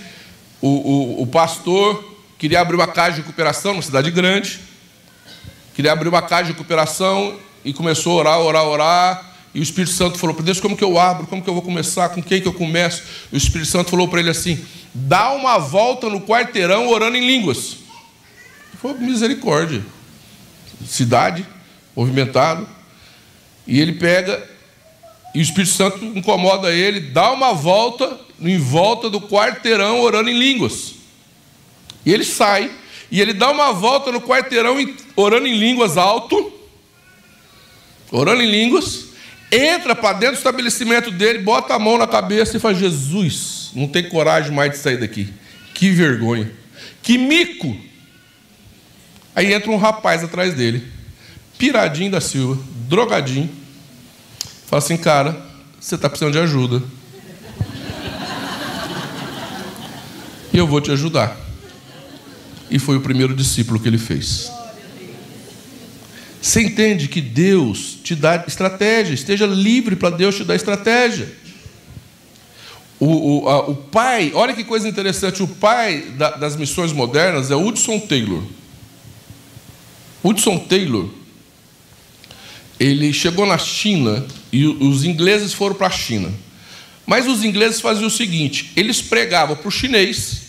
O, 0.59 0.67
o, 0.67 1.21
o 1.21 1.27
pastor 1.27 2.17
queria 2.37 2.59
abrir 2.59 2.75
uma 2.75 2.85
casa 2.85 3.11
de 3.11 3.21
recuperação 3.21 3.71
numa 3.71 3.81
cidade 3.81 4.11
grande. 4.11 4.59
Queria 5.73 5.93
abrir 5.93 6.09
uma 6.09 6.21
casa 6.21 6.47
de 6.47 6.51
recuperação 6.51 7.39
e 7.63 7.71
começou 7.71 8.11
a 8.11 8.15
orar, 8.15 8.39
orar, 8.41 8.63
orar. 8.65 9.35
E 9.53 9.61
o 9.61 9.63
Espírito 9.63 9.93
Santo 9.93 10.19
falou 10.19 10.35
para 10.35 10.43
Deus: 10.43 10.59
como 10.59 10.75
que 10.75 10.83
eu 10.83 10.99
abro? 10.99 11.25
Como 11.25 11.41
que 11.41 11.49
eu 11.49 11.53
vou 11.53 11.63
começar? 11.63 12.09
Com 12.09 12.21
quem 12.21 12.41
que 12.41 12.47
eu 12.49 12.53
começo? 12.53 13.03
E 13.31 13.35
o 13.35 13.37
Espírito 13.37 13.69
Santo 13.71 13.89
falou 13.89 14.09
para 14.09 14.19
ele 14.19 14.31
assim: 14.31 14.65
dá 14.93 15.31
uma 15.31 15.57
volta 15.59 16.09
no 16.09 16.19
quarteirão 16.19 16.89
orando 16.89 17.15
em 17.15 17.25
línguas. 17.25 17.77
Foi 18.81 18.93
misericórdia. 18.95 19.81
Cidade, 20.85 21.47
movimentado. 21.95 22.74
E 23.67 23.79
ele 23.79 23.93
pega, 23.93 24.47
e 25.33 25.39
o 25.39 25.41
Espírito 25.41 25.73
Santo 25.73 26.03
incomoda 26.05 26.71
ele, 26.71 26.99
dá 26.99 27.31
uma 27.31 27.53
volta 27.53 28.19
em 28.39 28.57
volta 28.57 29.09
do 29.09 29.21
quarteirão 29.21 30.01
orando 30.01 30.29
em 30.29 30.37
línguas. 30.37 30.95
E 32.05 32.13
ele 32.13 32.23
sai, 32.23 32.71
e 33.11 33.21
ele 33.21 33.33
dá 33.33 33.49
uma 33.51 33.71
volta 33.71 34.11
no 34.11 34.21
quarteirão 34.21 34.77
orando 35.15 35.47
em 35.47 35.57
línguas 35.57 35.97
alto, 35.97 36.53
orando 38.11 38.41
em 38.41 38.49
línguas, 38.49 39.05
entra 39.51 39.95
para 39.95 40.13
dentro 40.13 40.35
do 40.35 40.39
estabelecimento 40.39 41.11
dele, 41.11 41.39
bota 41.39 41.73
a 41.73 41.79
mão 41.79 41.97
na 41.97 42.07
cabeça 42.07 42.57
e 42.57 42.59
fala: 42.59 42.75
Jesus, 42.75 43.71
não 43.73 43.87
tem 43.87 44.07
coragem 44.07 44.51
mais 44.51 44.71
de 44.71 44.77
sair 44.77 44.97
daqui. 44.97 45.33
Que 45.73 45.89
vergonha. 45.91 46.51
Que 47.01 47.17
mico. 47.17 47.75
Aí 49.35 49.53
entra 49.53 49.69
um 49.69 49.77
rapaz 49.77 50.23
atrás 50.23 50.53
dele, 50.53 50.83
piradinho 51.57 52.11
da 52.11 52.21
Silva, 52.21 52.61
drogadinho. 52.87 53.49
Fala 54.67 54.81
assim, 54.81 54.97
cara, 54.97 55.35
você 55.79 55.95
está 55.95 56.09
precisando 56.09 56.33
de 56.33 56.39
ajuda. 56.39 56.81
e 60.53 60.57
eu 60.57 60.65
vou 60.65 60.79
te 60.79 60.91
ajudar. 60.91 61.37
E 62.69 62.79
foi 62.79 62.97
o 62.97 63.01
primeiro 63.01 63.35
discípulo 63.35 63.79
que 63.79 63.87
ele 63.87 63.97
fez. 63.97 64.49
Você 66.41 66.61
entende 66.61 67.07
que 67.07 67.21
Deus 67.21 67.97
te 68.03 68.15
dá 68.15 68.43
estratégia, 68.47 69.13
esteja 69.13 69.45
livre 69.45 69.95
para 69.95 70.11
Deus 70.11 70.35
te 70.35 70.43
dar 70.43 70.55
estratégia. 70.55 71.27
O, 72.99 73.43
o, 73.43 73.49
a, 73.49 73.69
o 73.69 73.75
pai, 73.75 74.31
olha 74.33 74.53
que 74.53 74.63
coisa 74.63 74.87
interessante, 74.87 75.43
o 75.43 75.47
pai 75.47 76.01
da, 76.17 76.31
das 76.31 76.55
missões 76.55 76.93
modernas 76.93 77.51
é 77.51 77.55
Hudson 77.55 77.99
Taylor. 77.99 78.43
Hudson 80.23 80.59
Taylor, 80.59 81.09
ele 82.79 83.13
chegou 83.13 83.45
na 83.45 83.57
China 83.57 84.25
e 84.51 84.65
os 84.65 85.03
ingleses 85.03 85.53
foram 85.53 85.75
para 85.75 85.87
a 85.87 85.91
China. 85.91 86.31
Mas 87.05 87.27
os 87.27 87.43
ingleses 87.43 87.79
faziam 87.79 88.07
o 88.07 88.11
seguinte: 88.11 88.71
eles 88.75 89.01
pregavam 89.01 89.55
para 89.55 89.67
o 89.67 89.71
chinês, 89.71 90.41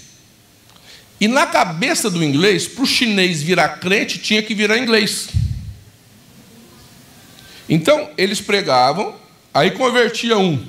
e 1.21 1.29
na 1.29 1.47
cabeça 1.47 2.11
do 2.11 2.23
inglês, 2.23 2.67
para 2.67 2.85
o 2.85 2.87
chinês 2.87 3.43
virar 3.43 3.81
crente, 3.81 4.19
tinha 4.19 4.43
que 4.43 4.55
virar 4.55 4.79
inglês. 4.79 5.29
Então, 7.69 8.11
eles 8.17 8.41
pregavam, 8.41 9.15
aí 9.53 9.71
convertia 9.73 10.39
um. 10.39 10.65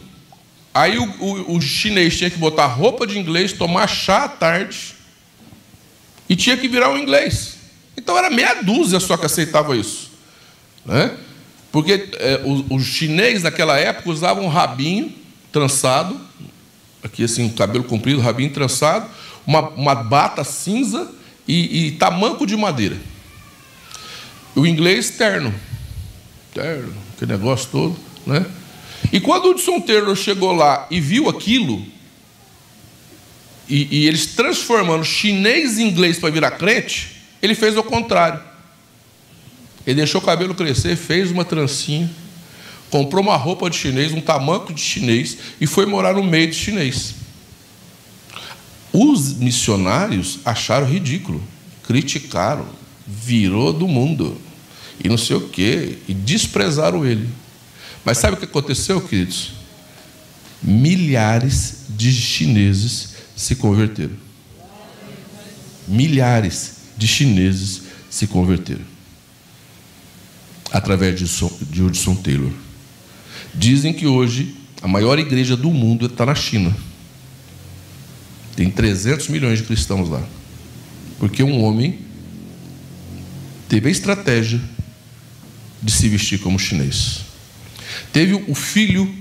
Aí 0.73 0.97
o, 0.97 1.03
o, 1.19 1.55
o, 1.57 1.61
chinês 1.61 2.17
tinha 2.17 2.29
que 2.29 2.37
botar 2.37 2.67
roupa 2.67 3.05
de 3.05 3.17
inglês, 3.17 3.51
tomar 3.51 3.87
chá 3.87 4.25
à 4.25 4.29
tarde, 4.29 4.95
e 6.29 6.35
tinha 6.35 6.55
que 6.55 6.67
virar 6.67 6.91
um 6.91 6.97
inglês. 6.97 7.55
Então 7.97 8.17
era 8.17 8.29
meia 8.29 8.61
dúzia 8.61 8.99
só 8.99 9.17
que 9.17 9.25
aceitava 9.25 9.75
isso. 9.75 10.11
Né? 10.85 11.17
Porque 11.71 12.09
é, 12.13 12.41
os, 12.69 12.85
chineses 12.85 13.43
naquela 13.43 13.77
época 13.77 14.09
usavam 14.09 14.45
um 14.45 14.49
rabinho 14.49 15.13
trançado, 15.51 16.19
aqui 17.03 17.23
assim, 17.23 17.43
um 17.43 17.49
cabelo 17.49 17.83
comprido, 17.83 18.21
rabinho 18.21 18.51
trançado, 18.51 19.07
uma, 19.45 19.69
uma 19.69 19.95
bata 19.95 20.43
cinza 20.43 21.11
e, 21.47 21.87
e 21.87 21.91
tamanco 21.91 22.45
de 22.45 22.55
madeira. 22.55 22.97
O 24.55 24.65
inglês 24.65 25.11
terno. 25.11 25.53
Terno, 26.53 26.93
aquele 27.15 27.33
negócio 27.33 27.69
todo. 27.71 27.97
Né? 28.25 28.45
E 29.11 29.19
quando 29.19 29.45
o 29.45 29.51
Hudson 29.51 29.79
Taylor 29.81 30.15
chegou 30.15 30.51
lá 30.51 30.87
e 30.89 30.99
viu 30.99 31.29
aquilo, 31.29 31.85
e, 33.69 33.87
e 33.99 34.07
eles 34.07 34.27
transformando 34.27 35.03
chinês 35.03 35.77
em 35.77 35.87
inglês 35.87 36.17
para 36.17 36.29
virar 36.29 36.51
crente, 36.51 37.21
ele 37.41 37.53
fez 37.53 37.77
o 37.77 37.83
contrário. 37.83 38.41
Ele 39.87 39.95
deixou 39.95 40.19
o 40.19 40.23
cabelo 40.23 40.53
crescer, 40.53 40.97
fez 40.97 41.31
uma 41.31 41.45
trancinha, 41.45 42.11
comprou 42.89 43.23
uma 43.23 43.37
roupa 43.37 43.69
de 43.69 43.77
chinês, 43.77 44.11
um 44.11 44.19
tamanco 44.19 44.73
de 44.73 44.81
chinês, 44.81 45.37
e 45.61 45.65
foi 45.65 45.85
morar 45.85 46.13
no 46.13 46.23
meio 46.25 46.49
de 46.49 46.57
chinês. 46.57 47.15
Os 48.91 49.35
missionários 49.35 50.39
acharam 50.43 50.85
ridículo, 50.85 51.41
criticaram, 51.83 52.67
virou 53.07 53.71
do 53.71 53.87
mundo, 53.87 54.37
e 55.01 55.07
não 55.07 55.17
sei 55.17 55.37
o 55.37 55.47
quê, 55.47 55.99
e 56.05 56.13
desprezaram 56.13 57.05
ele. 57.05 57.29
Mas 58.03 58.17
sabe 58.17 58.35
o 58.35 58.37
que 58.37 58.45
aconteceu, 58.45 58.99
queridos? 58.99 59.53
Milhares 60.61 61.85
de 61.89 62.11
chineses 62.11 63.15
se 63.37 63.55
converteram. 63.55 64.15
Milhares 65.87 66.73
de 66.97 67.07
chineses 67.07 67.83
se 68.09 68.27
converteram. 68.27 68.96
Através 70.71 71.19
de 71.19 71.83
Hudson 71.83 72.15
Taylor. 72.15 72.51
Dizem 73.53 73.93
que 73.93 74.05
hoje 74.05 74.55
a 74.81 74.87
maior 74.87 75.17
igreja 75.17 75.55
do 75.55 75.71
mundo 75.71 76.05
está 76.05 76.25
na 76.25 76.35
China. 76.35 76.75
Tem 78.55 78.69
300 78.69 79.27
milhões 79.29 79.59
de 79.59 79.65
cristãos 79.65 80.09
lá. 80.09 80.23
Porque 81.19 81.43
um 81.43 81.63
homem 81.63 81.99
teve 83.67 83.87
a 83.87 83.91
estratégia 83.91 84.61
de 85.81 85.91
se 85.91 86.09
vestir 86.09 86.39
como 86.39 86.59
chinês. 86.59 87.21
Teve 88.11 88.33
o 88.47 88.55
filho 88.55 89.13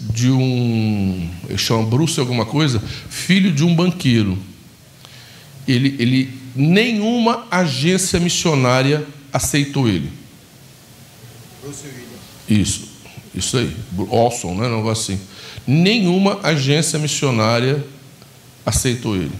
de 0.00 0.30
um, 0.30 1.30
chama 1.56 1.86
Bruce 1.86 2.18
alguma 2.18 2.44
coisa, 2.44 2.82
filho 3.08 3.52
de 3.52 3.64
um 3.64 3.74
banqueiro. 3.74 4.36
Ele, 5.66 5.94
ele, 5.98 6.30
nenhuma 6.56 7.46
agência 7.50 8.18
missionária 8.18 9.06
aceitou 9.32 9.88
ele. 9.88 10.10
Isso, 12.48 12.88
isso 13.34 13.56
aí, 13.56 13.76
Olson, 14.10 14.54
né, 14.54 14.66
um 14.66 14.76
negócio 14.76 15.14
assim. 15.14 15.22
Nenhuma 15.66 16.40
agência 16.42 16.98
missionária 16.98 17.84
aceitou 18.66 19.16
ele. 19.16 19.32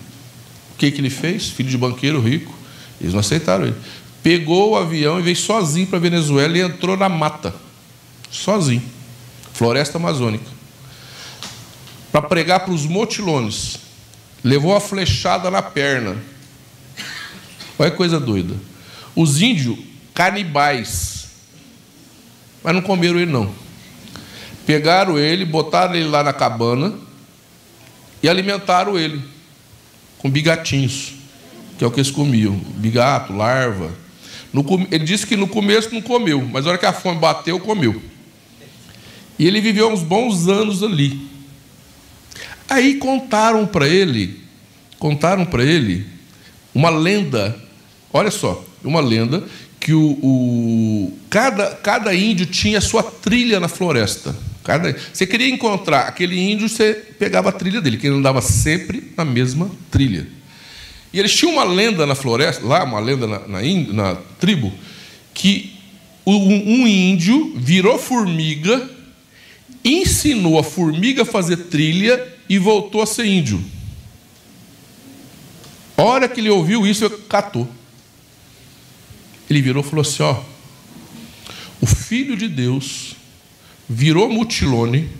O 0.73 0.79
que, 0.79 0.91
que 0.91 1.01
ele 1.01 1.11
fez? 1.11 1.49
Filho 1.49 1.69
de 1.69 1.79
banqueiro 1.79 2.21
rico. 2.21 2.55
Eles 3.01 3.13
não 3.13 3.21
aceitaram 3.21 3.67
ele. 3.67 3.77
Pegou 4.23 4.71
o 4.71 4.77
avião 4.77 5.19
e 5.19 5.23
veio 5.23 5.37
sozinho 5.37 5.87
para 5.87 5.99
a 5.99 6.01
Venezuela 6.01 6.57
e 6.57 6.61
entrou 6.61 6.97
na 6.97 7.09
mata. 7.09 7.55
Sozinho. 8.31 8.83
Floresta 9.53 9.99
Amazônica. 9.99 10.47
Para 12.11 12.23
pregar 12.23 12.61
para 12.61 12.73
os 12.73 12.87
motilones. 12.87 13.79
Levou 14.45 14.75
a 14.75 14.81
flechada 14.81 15.51
na 15.51 15.63
perna. 15.63 16.17
Olha 17.79 17.91
que 17.91 17.97
coisa 17.97 18.21
doida. 18.21 18.55
Os 19.15 19.41
índios, 19.41 19.79
canibais. 20.15 21.12
Mas 22.63 22.75
não 22.75 22.83
comeram 22.83 23.19
ele, 23.19 23.31
não. 23.31 23.53
Pegaram 24.65 25.19
ele, 25.19 25.45
botaram 25.45 25.95
ele 25.95 26.09
lá 26.09 26.23
na 26.23 26.33
cabana 26.33 26.95
e 28.23 28.29
alimentaram 28.29 28.99
ele 28.99 29.21
com 30.19 30.31
bigatinhos, 30.31 31.15
que 31.77 31.83
é 31.83 31.87
o 31.87 31.91
que 31.91 32.01
eles 32.01 32.11
comiam: 32.11 32.55
bigato, 32.77 33.33
larva. 33.33 33.91
Ele 34.91 35.05
disse 35.05 35.27
que 35.27 35.37
no 35.37 35.49
começo 35.49 35.93
não 35.93 36.03
comeu, 36.03 36.43
mas 36.43 36.65
na 36.65 36.71
hora 36.71 36.79
que 36.79 36.87
a 36.87 36.93
fome 36.93 37.19
bateu, 37.19 37.59
comeu. 37.59 38.01
E 39.39 39.47
ele 39.47 39.61
viveu 39.61 39.91
uns 39.91 40.03
bons 40.03 40.47
anos 40.47 40.83
ali. 40.83 41.27
Aí 42.69 42.95
contaram 42.95 43.67
para 43.67 43.89
ele, 43.89 44.41
contaram 44.99 45.45
para 45.45 45.65
ele 45.65 46.07
uma 46.75 46.91
lenda, 46.91 47.59
olha 48.13 48.31
só, 48.31 48.63
uma 48.85 49.01
lenda 49.01 49.45
que 49.83 49.93
o, 49.93 50.11
o, 50.23 51.13
cada, 51.29 51.75
cada 51.75 52.15
índio 52.15 52.47
tinha 52.47 52.81
sua 52.81 53.03
trilha 53.03 53.59
na 53.59 53.67
floresta. 53.67 54.33
Cada, 54.63 54.97
você 55.13 55.27
queria 55.27 55.49
encontrar 55.49 56.03
aquele 56.03 56.39
índio, 56.39 56.69
você 56.69 56.95
pegava 56.95 57.49
a 57.49 57.53
trilha 57.53 57.81
dele, 57.81 57.97
que 57.97 58.07
ele 58.07 58.15
andava 58.15 58.41
sempre 58.41 59.13
na 59.17 59.25
mesma 59.25 59.69
trilha. 59.91 60.29
E 61.13 61.19
eles 61.19 61.35
tinham 61.35 61.55
uma 61.55 61.65
lenda 61.65 62.07
na 62.07 62.15
floresta, 62.15 62.65
lá, 62.65 62.85
uma 62.85 63.01
lenda 63.01 63.27
na, 63.27 63.41
na, 63.41 63.61
na 63.93 64.15
tribo, 64.39 64.73
que 65.35 65.75
um 66.25 66.87
índio 66.87 67.53
virou 67.57 67.99
formiga, 67.99 68.89
ensinou 69.85 70.61
a 70.61 70.63
formiga 70.63 71.23
a 71.23 71.27
fazer 71.27 71.57
trilha 71.57 72.25
e 72.49 72.57
voltou 72.57 73.03
a 73.03 73.07
ser 73.07 73.27
índio. 73.27 73.61
A 75.97 76.03
hora 76.03 76.29
que 76.29 76.39
ele 76.39 76.51
ouviu 76.51 76.87
isso, 76.87 77.05
ele 77.05 77.17
catou. 77.29 77.69
Ele 79.53 79.61
virou 79.61 79.83
e 79.83 79.87
falou 79.87 80.01
assim: 80.01 80.23
ó, 80.23 80.43
o 81.79 81.85
filho 81.85 82.39
de 82.39 82.49
Deus 82.49 83.15
virou 83.87 84.33
mutilone 84.33 85.11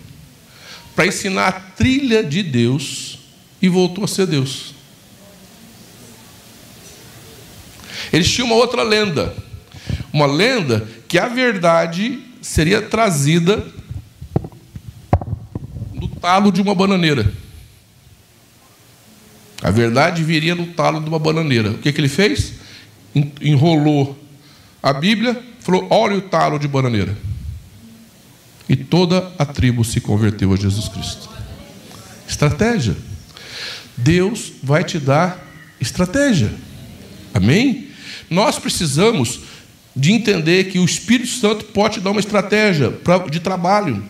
para 0.95 1.05
ensinar 1.05 1.47
a 1.47 1.51
trilha 1.51 2.23
de 2.23 2.41
Deus 2.41 3.19
e 3.61 3.69
voltou 3.69 4.03
a 4.03 4.07
ser 4.07 4.25
Deus. 4.25 4.73
Eles 8.11 8.27
tinham 8.31 8.47
uma 8.47 8.55
outra 8.55 8.81
lenda. 8.81 9.35
Uma 10.11 10.25
lenda 10.25 10.87
que 11.07 11.19
a 11.19 11.27
verdade 11.27 12.19
seria 12.41 12.81
trazida 12.81 13.63
no 15.93 16.07
talo 16.07 16.51
de 16.51 16.59
uma 16.59 16.73
bananeira. 16.73 17.31
A 19.61 19.69
verdade 19.69 20.23
viria 20.23 20.55
no 20.55 20.73
talo 20.73 20.99
de 20.99 21.07
uma 21.07 21.19
bananeira. 21.19 21.69
O 21.69 21.77
que, 21.77 21.93
que 21.93 22.01
ele 22.01 22.09
fez? 22.09 22.53
Enrolou 23.39 24.22
a 24.83 24.91
Bíblia, 24.91 25.41
falou: 25.61 25.87
olha 25.89 26.17
o 26.17 26.21
talo 26.21 26.59
de 26.59 26.67
bananeira. 26.67 27.17
E 28.67 28.75
toda 28.75 29.31
a 29.39 29.45
tribo 29.45 29.83
se 29.85 30.01
converteu 30.01 30.53
a 30.53 30.57
Jesus 30.57 30.89
Cristo. 30.89 31.29
Estratégia. 32.27 32.95
Deus 33.95 34.51
vai 34.61 34.83
te 34.83 34.99
dar 34.99 35.39
estratégia. 35.79 36.51
Amém? 37.33 37.89
Nós 38.29 38.59
precisamos 38.59 39.41
de 39.95 40.11
entender 40.11 40.65
que 40.65 40.79
o 40.79 40.85
Espírito 40.85 41.29
Santo 41.29 41.65
pode 41.65 41.95
te 41.95 41.99
dar 42.01 42.11
uma 42.11 42.19
estratégia 42.19 42.93
de 43.29 43.39
trabalho, 43.39 44.03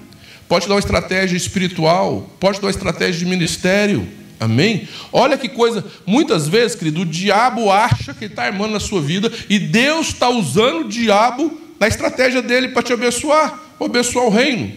pode 0.47 0.65
te 0.65 0.69
dar 0.69 0.75
uma 0.75 0.79
estratégia 0.79 1.35
espiritual, 1.35 2.29
pode 2.39 2.57
te 2.57 2.61
dar 2.61 2.67
uma 2.67 2.71
estratégia 2.71 3.19
de 3.19 3.25
ministério. 3.25 4.07
Amém? 4.39 4.87
Olha 5.11 5.37
que 5.37 5.47
coisa, 5.47 5.85
muitas 6.05 6.47
vezes, 6.47 6.75
querido, 6.75 7.01
o 7.01 7.05
diabo 7.05 7.71
acha 7.71 8.13
que 8.13 8.25
ele 8.25 8.33
está 8.33 8.43
armando 8.43 8.73
na 8.73 8.79
sua 8.79 9.01
vida 9.01 9.31
e 9.49 9.59
Deus 9.59 10.07
está 10.07 10.29
usando 10.29 10.81
o 10.81 10.89
diabo 10.89 11.59
na 11.79 11.87
estratégia 11.87 12.41
dele 12.41 12.69
para 12.69 12.83
te 12.83 12.93
abençoar, 12.93 13.59
para 13.77 13.87
abençoar 13.87 14.25
o 14.25 14.29
reino. 14.29 14.71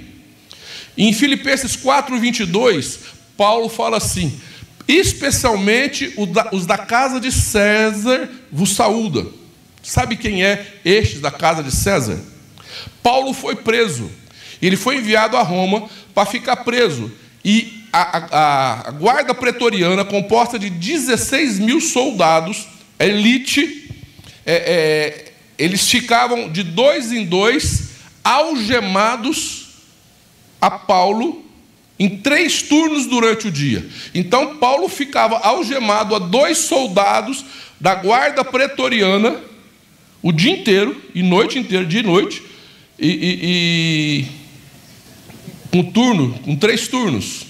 Em 0.97 1.13
Filipenses 1.13 1.77
4, 1.77 2.19
22, 2.19 3.01
Paulo 3.37 3.69
fala 3.69 3.99
assim: 3.99 4.39
especialmente 4.89 6.15
os 6.53 6.67
da 6.67 6.79
casa 6.79 7.21
de 7.21 7.31
César 7.31 8.29
vos 8.51 8.75
saúda. 8.75 9.27
Sabe 9.83 10.17
quem 10.17 10.45
é 10.45 10.67
estes 10.85 11.21
da 11.21 11.31
casa 11.31 11.63
de 11.63 11.71
César? 11.71 12.19
Paulo 13.03 13.33
foi 13.33 13.55
preso. 13.55 14.11
Ele 14.61 14.77
foi 14.77 14.97
enviado 14.97 15.37
a 15.37 15.43
Roma 15.43 15.89
para 16.15 16.27
ficar 16.27 16.57
preso. 16.57 17.13
E 17.45 17.76
a, 17.97 18.29
a, 18.31 18.89
a 18.89 18.91
guarda 18.91 19.35
pretoriana, 19.35 20.05
composta 20.05 20.59
de 20.59 20.69
16 20.69 21.59
mil 21.59 21.81
soldados, 21.81 22.67
elite, 22.99 23.91
é, 24.45 24.55
é, 24.55 25.33
eles 25.59 25.89
ficavam 25.89 26.51
de 26.51 26.63
dois 26.63 27.11
em 27.11 27.25
dois, 27.25 27.91
algemados 28.23 29.69
a 30.61 30.71
Paulo 30.71 31.45
em 31.99 32.19
três 32.19 32.61
turnos 32.61 33.07
durante 33.07 33.49
o 33.49 33.51
dia. 33.51 33.89
Então, 34.15 34.57
Paulo 34.57 34.89
ficava 34.89 35.39
algemado 35.39 36.15
a 36.15 36.19
dois 36.19 36.59
soldados 36.59 37.45
da 37.81 37.95
guarda 37.95 38.45
pretoriana 38.45 39.41
o 40.23 40.33
dia 40.33 40.51
inteiro, 40.51 41.01
e 41.15 41.23
noite 41.23 41.59
inteira, 41.59 41.85
dia 41.85 42.01
e 42.01 42.03
noite, 42.03 42.43
e, 42.99 43.09
e, 43.09 44.27
e 45.73 45.79
um 45.79 45.91
turno, 45.93 46.39
com 46.41 46.57
três 46.57 46.89
turnos. 46.89 47.46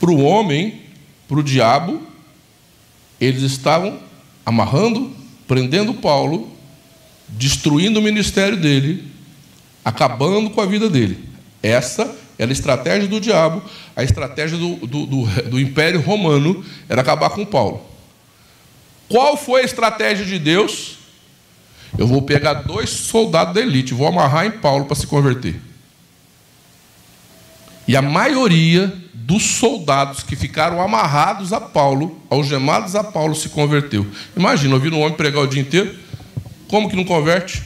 Para 0.00 0.10
o 0.10 0.22
homem, 0.24 0.80
para 1.28 1.38
o 1.38 1.42
diabo, 1.44 2.02
eles 3.20 3.42
estavam 3.42 4.00
amarrando, 4.44 5.14
prendendo 5.46 5.92
Paulo, 5.92 6.50
destruindo 7.28 8.00
o 8.00 8.02
ministério 8.02 8.56
dele, 8.56 9.04
acabando 9.84 10.50
com 10.50 10.60
a 10.60 10.66
vida 10.66 10.88
dele. 10.88 11.28
Essa 11.62 12.16
era 12.38 12.50
a 12.50 12.52
estratégia 12.52 13.06
do 13.06 13.20
diabo, 13.20 13.62
a 13.94 14.02
estratégia 14.02 14.56
do, 14.56 14.76
do, 14.86 15.06
do, 15.06 15.26
do 15.50 15.60
Império 15.60 16.00
Romano 16.00 16.64
era 16.88 17.02
acabar 17.02 17.28
com 17.30 17.44
Paulo. 17.44 17.82
Qual 19.06 19.36
foi 19.36 19.60
a 19.60 19.64
estratégia 19.64 20.24
de 20.24 20.38
Deus? 20.38 20.96
Eu 21.98 22.06
vou 22.06 22.22
pegar 22.22 22.54
dois 22.54 22.88
soldados 22.88 23.52
da 23.52 23.60
elite, 23.60 23.92
vou 23.92 24.06
amarrar 24.06 24.46
em 24.46 24.52
Paulo 24.52 24.86
para 24.86 24.96
se 24.96 25.06
converter. 25.06 25.60
E 27.86 27.96
a 27.96 28.00
maioria 28.00 28.92
dos 29.30 29.44
soldados 29.44 30.24
que 30.24 30.34
ficaram 30.34 30.82
amarrados 30.82 31.52
a 31.52 31.60
Paulo, 31.60 32.20
algemados 32.28 32.96
a 32.96 33.04
Paulo, 33.04 33.32
se 33.32 33.48
converteu. 33.48 34.04
Imagina, 34.36 34.74
ouvir 34.74 34.92
um 34.92 34.98
homem 34.98 35.16
pregar 35.16 35.44
o 35.44 35.46
dia 35.46 35.62
inteiro, 35.62 35.94
como 36.66 36.90
que 36.90 36.96
não 36.96 37.04
converte? 37.04 37.62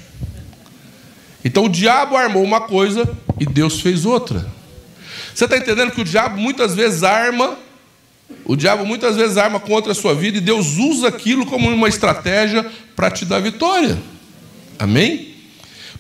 Então 1.43 1.65
o 1.65 1.69
diabo 1.71 2.19
armou 2.19 2.45
uma 2.45 2.61
coisa 2.61 3.11
e 3.41 3.47
Deus 3.47 3.81
fez 3.81 4.05
outra. 4.05 4.47
Você 5.35 5.47
está 5.47 5.57
entendendo 5.57 5.91
que 5.91 6.03
o 6.03 6.05
diabo 6.05 6.39
muitas 6.39 6.75
vezes 6.75 7.03
arma 7.03 7.57
o 8.45 8.57
diabo 8.57 8.85
muitas 8.85 9.17
vezes 9.17 9.39
arma 9.39 9.59
contra 9.59 9.93
a 9.93 9.95
sua 9.95 10.15
vida 10.15 10.37
e 10.37 10.43
Deus 10.43 10.77
usa 10.77 11.09
aquilo 11.09 11.47
como 11.47 11.71
uma 11.71 11.89
estratégia 11.89 12.71
para 12.95 13.11
te 13.11 13.25
dar 13.25 13.41
vitória. 13.41 13.99
Amém? 14.79 15.35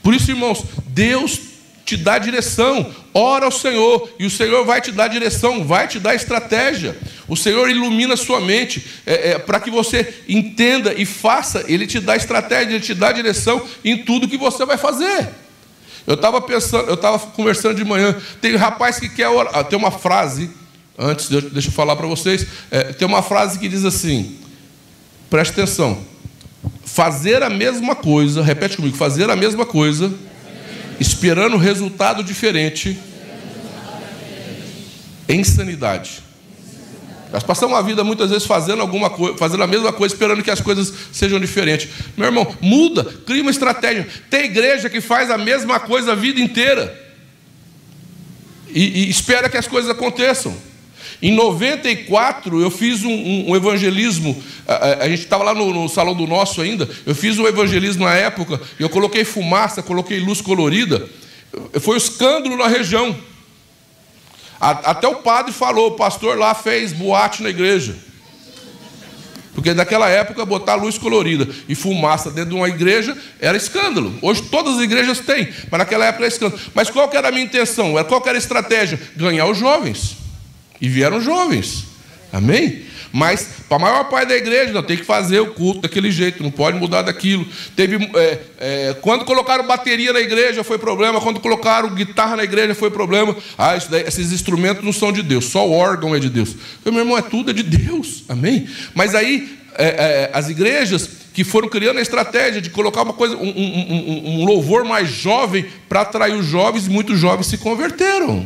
Por 0.03 0.12
isso, 0.12 0.31
irmãos, 0.31 0.62
Deus 0.88 1.40
te 1.85 1.97
dá 1.97 2.18
direção. 2.18 2.92
Ora 3.12 3.44
ao 3.44 3.53
Senhor 3.53 4.11
e 4.18 4.27
o 4.27 4.31
Senhor 4.31 4.64
vai 4.64 4.81
te 4.81 4.90
dar 4.90 5.09
direção, 5.09 5.64
vai 5.64 5.87
te 5.87 5.99
dar 5.99 6.14
estratégia. 6.14 6.97
O 7.29 7.37
Senhor 7.37 7.68
ilumina 7.68 8.14
a 8.14 8.16
sua 8.16 8.40
mente 8.40 8.85
é, 9.07 9.31
é, 9.31 9.38
para 9.38 9.61
que 9.61 9.70
você 9.70 10.23
entenda 10.29 10.94
e 10.94 11.05
faça. 11.05 11.64
Ele 11.68 11.87
te 11.87 12.01
dá 12.01 12.16
estratégia, 12.16 12.75
ele 12.75 12.85
te 12.85 12.94
dá 12.94 13.12
direção 13.12 13.64
em 13.85 13.99
tudo 13.99 14.29
que 14.29 14.37
você 14.37 14.64
vai 14.64 14.77
fazer. 14.77 15.29
Eu 16.07 16.14
estava 16.14 16.40
pensando, 16.40 16.88
eu 16.88 16.94
estava 16.94 17.18
conversando 17.18 17.77
de 17.77 17.85
manhã. 17.85 18.16
Tem 18.40 18.57
rapaz 18.57 18.99
que 18.99 19.09
quer 19.09 19.29
orar. 19.29 19.53
Ah, 19.55 19.64
tem 19.64 19.79
uma 19.79 19.90
frase 19.90 20.51
Antes, 20.97 21.29
deixa 21.29 21.68
eu 21.68 21.73
falar 21.73 21.97
para 21.97 22.07
vocês. 22.07 22.47
É, 22.70 22.92
tem 22.92 23.07
uma 23.07 23.23
frase 23.23 23.59
que 23.59 23.68
diz 23.68 23.85
assim: 23.85 24.37
preste 25.29 25.53
atenção. 25.53 25.99
Fazer 26.85 27.42
a 27.42 27.51
mesma 27.51 27.94
coisa, 27.97 28.42
repete 28.42 28.77
comigo, 28.77 28.97
fazer 28.97 29.29
a 29.29 29.37
mesma 29.37 29.66
coisa, 29.66 30.12
esperando 31.00 31.57
resultado 31.57 32.22
diferente, 32.22 32.98
é 35.28 35.35
insanidade. 35.35 36.22
Nós 37.33 37.42
passamos 37.42 37.76
a 37.76 37.83
vida 37.83 38.04
muitas 38.04 38.30
vezes 38.30 38.46
fazendo 38.46 38.80
alguma 38.80 39.11
coisa, 39.11 39.37
fazendo 39.37 39.64
a 39.64 39.66
mesma 39.66 39.92
coisa, 39.92 40.14
esperando 40.14 40.42
que 40.42 40.52
as 40.52 40.61
coisas 40.61 40.92
sejam 41.12 41.40
diferentes. 41.40 41.88
Meu 42.16 42.26
irmão, 42.26 42.57
muda, 42.61 43.02
cria 43.26 43.42
uma 43.42 43.50
estratégia. 43.50 44.07
Tem 44.30 44.44
igreja 44.44 44.88
que 44.88 45.00
faz 45.00 45.33
a 45.33 45.37
mesma 45.37 45.80
coisa 45.80 46.12
a 46.12 46.14
vida 46.14 46.40
inteira. 46.40 46.96
E, 48.68 49.07
e 49.07 49.11
espera 49.11 49.48
que 49.48 49.57
as 49.57 49.66
coisas 49.66 49.90
aconteçam. 49.90 50.57
Em 51.22 51.33
94, 51.33 52.61
eu 52.61 52.70
fiz 52.70 53.03
um, 53.05 53.11
um, 53.11 53.50
um 53.50 53.57
evangelismo. 53.57 54.42
A, 54.66 55.05
a, 55.05 55.09
gente 55.09 55.20
estava 55.20 55.44
lá 55.44 55.55
no, 55.55 55.72
no, 55.72 55.88
salão 55.88 56.14
do 56.14 56.27
nosso 56.27 56.61
ainda. 56.61 56.88
Eu 57.07 57.14
fiz 57.14 57.38
um 57.38 57.46
evangelismo 57.46 58.05
na 58.05 58.14
época. 58.14 58.61
Eu 58.79 58.88
coloquei 58.88 59.24
fumaça, 59.24 59.83
coloquei 59.83 60.20
luz 60.20 60.40
colorida. 60.40 61.09
Foi 61.81 61.94
um 61.94 61.98
escândalo 61.98 62.57
na 62.57 62.66
região. 62.66 63.16
A, 64.61 64.70
até 64.70 65.09
o 65.09 65.16
padre 65.16 65.53
falou: 65.53 65.88
o 65.88 65.96
pastor 65.96 66.37
lá 66.37 66.55
fez 66.55 66.92
boate 66.92 67.42
na 67.42 67.50
igreja. 67.50 67.94
Porque 69.55 69.72
naquela 69.72 70.09
época 70.09 70.44
botar 70.44 70.74
luz 70.74 70.98
colorida 70.98 71.48
e 71.68 71.77
fumaça 71.77 72.29
dentro 72.29 72.50
de 72.50 72.57
uma 72.57 72.68
igreja 72.68 73.16
era 73.40 73.57
escândalo. 73.57 74.12
Hoje 74.20 74.42
todas 74.42 74.77
as 74.77 74.83
igrejas 74.83 75.20
têm, 75.20 75.48
mas 75.70 75.79
naquela 75.79 76.07
época 76.07 76.24
era 76.24 76.33
escândalo. 76.33 76.61
Mas 76.74 76.90
qual 76.90 77.09
era 77.12 77.29
a 77.29 77.31
minha 77.31 77.44
intenção? 77.44 77.92
Qual 78.09 78.22
era 78.27 78.37
a 78.37 78.38
estratégia? 78.38 79.00
Ganhar 79.14 79.46
os 79.46 79.57
jovens. 79.57 80.24
E 80.81 80.89
vieram 80.89 81.21
jovens. 81.21 81.87
Amém? 82.33 82.83
Mas 83.17 83.49
para 83.69 83.77
a 83.77 83.81
maior 83.81 84.05
parte 84.09 84.31
da 84.31 84.37
igreja, 84.37 84.73
não, 84.73 84.83
tem 84.83 84.97
que 84.97 85.05
fazer 85.05 85.39
o 85.39 85.53
culto 85.53 85.83
daquele 85.83 86.11
jeito, 86.11 86.43
não 86.43 86.51
pode 86.51 86.77
mudar 86.77 87.03
daquilo. 87.03 87.47
Teve, 87.77 88.11
é, 88.17 88.41
é, 88.59 88.97
quando 89.01 89.25
colocaram 89.25 89.65
bateria 89.65 90.13
na 90.13 90.19
igreja 90.19 90.65
foi 90.65 90.79
problema, 90.79 91.21
quando 91.21 91.39
colocaram 91.39 91.95
guitarra 91.95 92.35
na 92.35 92.43
igreja 92.43 92.75
foi 92.75 92.91
problema. 92.91 93.37
Ah, 93.57 93.77
daí, 93.89 94.03
esses 94.03 94.33
instrumentos 94.33 94.85
não 94.85 94.93
são 94.93 95.13
de 95.13 95.23
Deus, 95.23 95.45
só 95.45 95.65
o 95.65 95.71
órgão 95.71 96.13
é 96.13 96.19
de 96.19 96.29
Deus. 96.29 96.57
Eu, 96.85 96.91
meu 96.91 97.03
irmão, 97.03 97.17
é 97.17 97.23
tudo 97.23 97.53
é 97.53 97.55
de 97.55 97.63
Deus, 97.63 98.25
amém? 98.29 98.69
Mas 98.97 99.15
aí 99.15 99.61
é, 99.79 99.87
é 99.87 100.31
as 100.33 100.49
igrejas 100.49 101.09
que 101.33 101.45
foram 101.45 101.69
criando 101.69 101.99
a 101.99 102.03
estratégia 102.03 102.61
de 102.61 102.71
colocar 102.71 103.03
uma 103.03 103.13
coisa, 103.13 103.37
um, 103.37 103.49
um, 103.49 103.95
um, 103.95 104.41
um 104.41 104.45
louvor 104.45 104.85
mais 104.85 105.09
jovem 105.09 105.67
para 105.89 106.01
atrair 106.01 106.35
os 106.35 106.47
jovens, 106.47 106.89
muitos 106.89 107.21
jovens 107.21 107.47
se 107.47 107.59
converteram. 107.59 108.45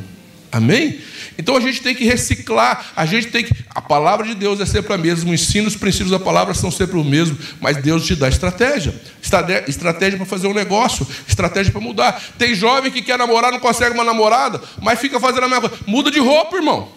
Amém? 0.51 1.01
Então 1.37 1.57
a 1.57 1.61
gente 1.61 1.83
tem 1.83 1.95
que 1.95 2.05
reciclar, 2.05 2.93
a 2.97 3.05
gente 3.05 3.29
tem 3.29 3.45
que. 3.45 3.55
A 3.75 3.81
palavra 3.81 4.27
de 4.27 4.35
Deus 4.35 4.61
é 4.61 4.67
sempre 4.67 4.93
a 4.93 4.99
mesma, 4.99 5.31
o 5.31 5.35
ensino, 5.35 5.69
os 5.69 5.77
princípios 5.77 6.11
da 6.11 6.19
palavra 6.19 6.55
são 6.55 6.71
sempre 6.71 6.99
os 6.99 7.07
mesmos, 7.07 7.39
mas 7.61 7.77
Deus 7.77 8.05
te 8.07 8.17
dá 8.17 8.29
estratégia. 8.29 8.95
Estratégia 9.23 10.17
para 10.17 10.27
fazer 10.27 10.49
um 10.49 10.55
negócio, 10.55 11.07
estratégia 11.29 11.71
para 11.71 11.81
mudar. 11.81 12.21
Tem 12.39 12.55
jovem 12.55 12.91
que 12.91 13.03
quer 13.03 13.19
namorar, 13.19 13.53
não 13.53 13.61
consegue 13.61 13.95
uma 13.95 14.05
namorada, 14.05 14.61
mas 14.81 14.99
fica 14.99 15.21
fazendo 15.21 15.45
a 15.45 15.49
mesma 15.49 15.69
coisa. 15.69 15.85
Muda 15.87 16.11
de 16.11 16.19
roupa, 16.19 16.57
irmão. 16.57 16.89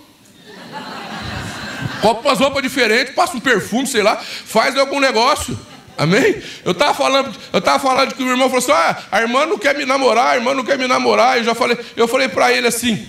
Compra 2.02 2.30
umas 2.30 2.40
roupas 2.40 2.64
diferentes, 2.64 3.14
passa 3.14 3.38
um 3.38 3.40
perfume, 3.40 3.86
sei 3.86 4.02
lá, 4.02 4.16
faz 4.18 4.76
algum 4.78 5.00
negócio. 5.00 5.58
Amém? 5.98 6.42
Eu 6.66 6.72
estava 6.72 6.96
falando, 6.96 7.36
eu 7.54 7.60
estava 7.60 7.78
falando 7.78 8.16
que 8.16 8.24
o 8.24 8.26
meu 8.26 8.34
irmão 8.34 8.50
falou 8.50 8.64
assim: 8.64 8.72
ah, 8.72 8.98
a 9.12 9.22
irmã 9.22 9.46
não 9.46 9.60
quer 9.60 9.78
me 9.78 9.86
namorar, 9.86 10.30
a 10.30 10.36
irmã 10.36 10.56
não 10.56 10.64
quer 10.64 10.80
me 10.80 10.88
namorar. 10.88 11.38
Eu 11.38 11.44
já 11.44 11.54
falei, 11.54 11.78
eu 11.96 12.08
falei 12.08 12.28
para 12.28 12.52
ele 12.52 12.66
assim: 12.66 13.06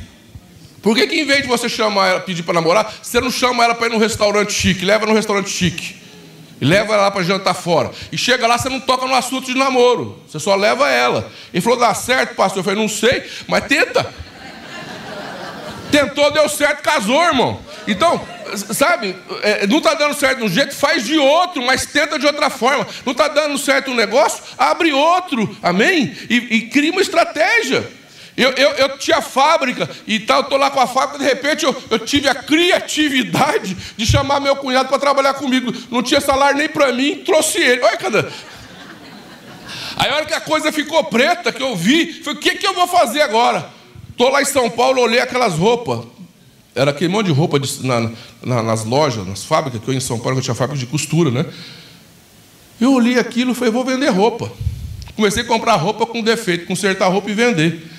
por 0.83 0.97
que, 0.97 1.07
que 1.07 1.21
em 1.21 1.25
vez 1.25 1.43
de 1.43 1.49
você 1.49 1.69
chamar 1.69 2.09
ela, 2.09 2.21
pedir 2.21 2.43
para 2.43 2.55
namorar, 2.55 2.93
você 3.01 3.21
não 3.21 3.31
chama 3.31 3.65
ela 3.65 3.75
para 3.75 3.87
ir 3.87 3.91
num 3.91 3.99
restaurante 3.99 4.53
chique, 4.53 4.85
leva 4.85 5.07
num 5.07 5.15
restaurante 5.15 5.49
chique. 5.49 6.03
Leva 6.61 6.95
ela 6.95 7.11
para 7.11 7.25
jantar 7.25 7.55
fora. 7.55 7.91
E 8.13 8.17
chega 8.17 8.47
lá, 8.47 8.57
você 8.57 8.69
não 8.69 8.79
toca 8.79 9.05
no 9.07 9.15
assunto 9.17 9.47
de 9.47 9.55
namoro. 9.59 10.23
Você 10.29 10.39
só 10.39 10.55
leva 10.55 10.89
ela. 10.89 11.29
Ele 11.53 11.61
falou, 11.61 11.77
dá 11.77 11.93
certo, 11.93 12.37
pastor? 12.37 12.61
Eu 12.61 12.65
falei, 12.65 12.79
não 12.79 12.89
sei, 12.89 13.25
mas 13.49 13.65
tenta. 13.67 14.09
Tentou, 15.91 16.31
deu 16.31 16.49
certo, 16.49 16.81
casou, 16.81 17.21
irmão. 17.21 17.61
Então, 17.87 18.25
sabe, 18.57 19.17
é, 19.43 19.67
não 19.67 19.79
está 19.79 19.95
dando 19.95 20.15
certo 20.15 20.39
de 20.39 20.45
um 20.45 20.49
jeito, 20.49 20.73
faz 20.73 21.05
de 21.05 21.19
outro, 21.19 21.61
mas 21.63 21.87
tenta 21.87 22.17
de 22.17 22.27
outra 22.27 22.49
forma. 22.49 22.87
Não 23.05 23.11
está 23.11 23.27
dando 23.27 23.59
certo 23.59 23.91
um 23.91 23.95
negócio, 23.95 24.43
abre 24.57 24.93
outro, 24.93 25.57
amém? 25.63 26.17
E, 26.31 26.37
e 26.37 26.61
cria 26.69 26.93
uma 26.93 27.03
estratégia. 27.03 27.85
Eu, 28.37 28.51
eu, 28.53 28.71
eu 28.71 28.99
tinha 28.99 29.21
fábrica 29.21 29.89
e 30.07 30.19
tal, 30.21 30.41
estou 30.41 30.57
lá 30.57 30.71
com 30.71 30.81
a 30.81 30.87
fábrica, 30.87 31.19
de 31.19 31.25
repente 31.25 31.65
eu, 31.65 31.77
eu 31.91 31.99
tive 31.99 32.29
a 32.29 32.35
criatividade 32.35 33.77
de 33.95 34.07
chamar 34.07 34.41
meu 34.41 34.57
cunhado 34.57 34.89
para 34.89 34.99
trabalhar 34.99 35.35
comigo. 35.35 35.73
Não 35.91 36.03
tinha 36.03 36.21
salário 36.21 36.57
nem 36.57 36.69
para 36.69 36.93
mim, 36.93 37.23
trouxe 37.25 37.59
ele. 37.59 37.83
Olha, 37.83 37.97
cadê? 37.97 38.25
Aí 39.97 40.11
a 40.11 40.17
hora 40.17 40.25
que 40.25 40.35
a 40.35 40.41
coisa 40.41 40.73
ficou 40.73 41.05
preta, 41.05 41.53
que 41.53 41.63
eu 41.63 41.77
vi, 41.77 42.23
falei, 42.23 42.39
o 42.39 42.43
que, 42.43 42.55
que 42.55 42.67
eu 42.67 42.75
vou 42.75 42.89
fazer 42.89 43.21
agora? 43.21 43.69
Estou 44.11 44.31
lá 44.31 44.41
em 44.41 44.47
São 44.47 44.71
Paulo, 44.71 45.03
olhei 45.03 45.21
aquelas 45.21 45.55
roupas. 45.55 46.07
Era 46.75 46.91
aquele 46.91 47.13
monte 47.13 47.27
de 47.27 47.33
roupa 47.33 47.61
de, 47.61 47.87
na, 47.87 48.11
na, 48.43 48.63
nas 48.63 48.85
lojas, 48.85 49.27
nas 49.27 49.45
fábricas, 49.45 49.83
que 49.83 49.89
eu 49.89 49.95
em 49.95 50.01
São 50.01 50.19
Paulo 50.19 50.39
eu 50.39 50.43
tinha 50.43 50.55
fábrica 50.55 50.79
de 50.79 50.87
costura, 50.87 51.31
né? 51.31 51.45
Eu 52.81 52.95
olhei 52.95 53.19
aquilo 53.19 53.53
e 53.53 53.55
falei, 53.55 53.71
vou 53.71 53.85
vender 53.85 54.09
roupa. 54.09 54.51
Comecei 55.15 55.43
a 55.43 55.47
comprar 55.47 55.77
roupa 55.77 56.07
com 56.07 56.23
defeito, 56.23 56.67
consertar 56.67 57.09
roupa 57.09 57.31
e 57.31 57.35
vender. 57.35 57.92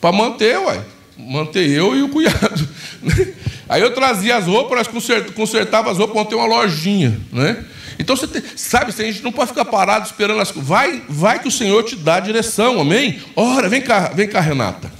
Para 0.00 0.12
manter, 0.12 0.58
uai. 0.58 0.84
Manter 1.16 1.68
eu 1.68 1.96
e 1.96 2.02
o 2.02 2.08
cunhado. 2.08 2.68
Aí 3.68 3.82
eu 3.82 3.92
trazia 3.92 4.36
as 4.36 4.46
roupas, 4.46 4.88
nós 4.88 5.04
consertava 5.34 5.90
as 5.90 5.98
roupas, 5.98 6.16
montei 6.16 6.38
uma 6.38 6.46
lojinha. 6.46 7.20
Né? 7.32 7.64
Então 7.98 8.16
você 8.16 8.26
tem, 8.26 8.42
sabe, 8.56 8.94
a 8.96 9.04
gente 9.04 9.22
não 9.22 9.32
pode 9.32 9.48
ficar 9.50 9.64
parado 9.64 10.06
esperando 10.06 10.40
as 10.40 10.50
coisas. 10.50 10.68
Vai, 10.68 11.02
vai 11.08 11.40
que 11.40 11.48
o 11.48 11.50
Senhor 11.50 11.82
te 11.82 11.96
dá 11.96 12.16
a 12.16 12.20
direção, 12.20 12.80
amém? 12.80 13.20
Ora, 13.34 13.68
vem 13.68 13.82
cá, 13.82 14.10
vem 14.14 14.28
cá, 14.28 14.40
Renata. 14.40 14.90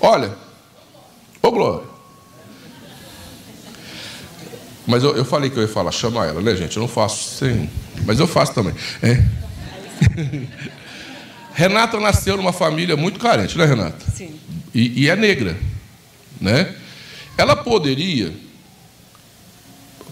Olha, 0.00 0.36
ô 1.42 1.50
Glória. 1.50 1.94
Mas 4.86 5.02
eu, 5.02 5.16
eu 5.16 5.24
falei 5.24 5.48
que 5.48 5.56
eu 5.56 5.62
ia 5.62 5.68
falar, 5.68 5.90
chama 5.90 6.26
ela, 6.26 6.42
né, 6.42 6.54
gente? 6.54 6.76
Eu 6.76 6.82
não 6.82 6.88
faço 6.88 7.38
sem. 7.38 7.70
Mas 8.04 8.20
eu 8.20 8.26
faço 8.26 8.52
também. 8.52 8.74
É. 9.02 9.22
Renata 11.54 12.00
nasceu 12.00 12.36
numa 12.36 12.52
família 12.52 12.96
muito 12.96 13.20
carente, 13.20 13.56
né, 13.56 13.64
Renata? 13.64 14.04
Sim. 14.12 14.34
E, 14.74 15.04
e 15.04 15.08
é 15.08 15.14
negra, 15.14 15.56
né? 16.40 16.74
Ela 17.38 17.54
poderia 17.54 18.34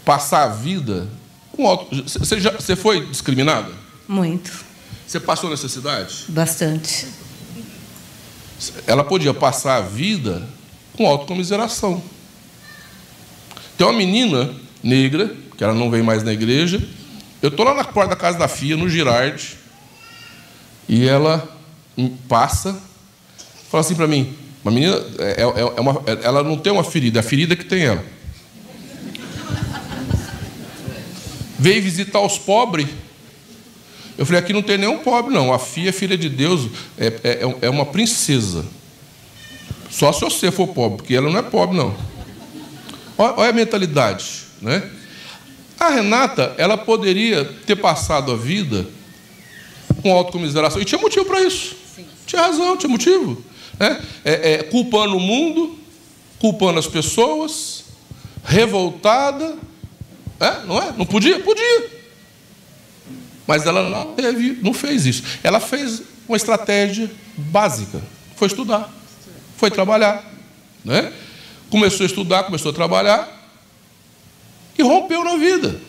passar 0.04 0.44
a 0.44 0.48
vida 0.48 1.08
com 1.50 1.66
auto. 1.66 2.00
Você, 2.04 2.40
já, 2.40 2.52
você 2.52 2.76
foi 2.76 3.06
discriminada? 3.06 3.72
Muito. 4.06 4.64
Você 5.04 5.18
passou 5.18 5.50
necessidade? 5.50 6.26
Bastante. 6.28 7.08
Ela 8.86 9.02
podia 9.02 9.34
passar 9.34 9.78
a 9.78 9.80
vida 9.80 10.48
com 10.96 11.08
autocomiseração. 11.08 12.00
Tem 13.76 13.84
uma 13.84 13.92
menina 13.92 14.54
negra, 14.80 15.34
que 15.58 15.64
ela 15.64 15.74
não 15.74 15.90
vem 15.90 16.02
mais 16.02 16.22
na 16.22 16.32
igreja. 16.32 16.80
Eu 17.42 17.48
estou 17.48 17.64
lá 17.64 17.74
na 17.74 17.82
porta 17.82 18.10
da 18.10 18.16
casa 18.16 18.38
da 18.38 18.46
FIA, 18.46 18.76
no 18.76 18.88
Girardi. 18.88 19.61
E 20.88 21.08
ela 21.08 21.48
passa, 22.28 22.80
fala 23.70 23.80
assim 23.80 23.94
para 23.94 24.06
mim: 24.06 24.36
uma 24.64 24.70
menina, 24.70 24.96
é, 25.18 25.42
é, 25.42 25.42
é 25.42 25.80
uma, 25.80 26.02
ela 26.22 26.42
não 26.42 26.56
tem 26.56 26.72
uma 26.72 26.84
ferida, 26.84 27.18
é 27.18 27.20
a 27.20 27.22
ferida 27.22 27.56
que 27.56 27.64
tem 27.64 27.82
ela. 27.82 28.04
Veio 31.58 31.82
visitar 31.82 32.20
os 32.20 32.38
pobres. 32.38 32.88
Eu 34.16 34.26
falei: 34.26 34.40
aqui 34.40 34.52
não 34.52 34.62
tem 34.62 34.78
nenhum 34.78 34.98
pobre, 34.98 35.32
não. 35.32 35.52
A 35.52 35.58
filha 35.58 35.90
é 35.90 35.92
filha 35.92 36.16
de 36.16 36.28
Deus, 36.28 36.68
é, 36.98 37.06
é, 37.24 37.56
é 37.62 37.70
uma 37.70 37.86
princesa. 37.86 38.64
Só 39.90 40.12
se 40.12 40.20
você 40.20 40.50
for 40.50 40.68
pobre, 40.68 40.98
porque 40.98 41.14
ela 41.14 41.30
não 41.30 41.38
é 41.38 41.42
pobre, 41.42 41.76
não. 41.76 41.94
Olha, 43.18 43.34
olha 43.36 43.50
a 43.50 43.52
mentalidade, 43.52 44.44
né? 44.60 44.82
A 45.78 45.88
Renata, 45.90 46.54
ela 46.56 46.78
poderia 46.78 47.44
ter 47.44 47.76
passado 47.76 48.32
a 48.32 48.36
vida 48.36 48.86
com 50.02 50.12
autocomiseração. 50.12 50.80
E 50.80 50.84
tinha 50.84 51.00
motivo 51.00 51.24
para 51.24 51.40
isso. 51.42 51.76
Sim. 51.94 52.06
Tinha 52.26 52.42
razão, 52.42 52.76
tinha 52.76 52.90
motivo. 52.90 53.42
Né? 53.78 54.00
É, 54.24 54.52
é, 54.52 54.62
culpando 54.64 55.16
o 55.16 55.20
mundo, 55.20 55.78
culpando 56.38 56.78
as 56.78 56.86
pessoas, 56.86 57.84
revoltada. 58.44 59.56
É? 60.40 60.66
Não 60.66 60.82
é? 60.82 60.92
Não 60.96 61.06
podia? 61.06 61.40
Podia. 61.40 62.02
Mas 63.46 63.66
ela 63.66 63.88
não, 63.88 64.14
teve, 64.14 64.58
não 64.62 64.74
fez 64.74 65.06
isso. 65.06 65.22
Ela 65.42 65.60
fez 65.60 66.02
uma 66.28 66.36
estratégia 66.36 67.10
básica. 67.36 68.02
Foi 68.36 68.48
estudar. 68.48 68.92
Foi 69.56 69.70
trabalhar. 69.70 70.24
Né? 70.84 71.12
Começou 71.70 72.04
a 72.04 72.06
estudar, 72.06 72.44
começou 72.44 72.70
a 72.70 72.74
trabalhar 72.74 73.42
e 74.76 74.82
rompeu 74.82 75.24
na 75.24 75.36
vida. 75.36 75.80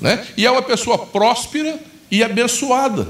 Né? 0.00 0.26
E 0.36 0.46
é 0.46 0.50
uma 0.50 0.62
pessoa 0.62 0.98
próspera 0.98 1.80
e 2.10 2.22
abençoada. 2.22 3.08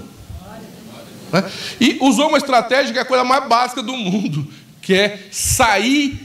Né? 1.33 1.51
E 1.81 1.99
usou 2.01 2.29
uma 2.29 2.39
estratégia 2.39 2.93
que 2.93 2.99
é 2.99 3.03
a 3.03 3.07
coisa 3.07 3.25
mais 3.25 3.47
básica 3.49 3.83
do 3.83 3.97
mundo, 3.97 4.47
que 4.81 4.95
é 4.95 5.27
sair 5.31 6.19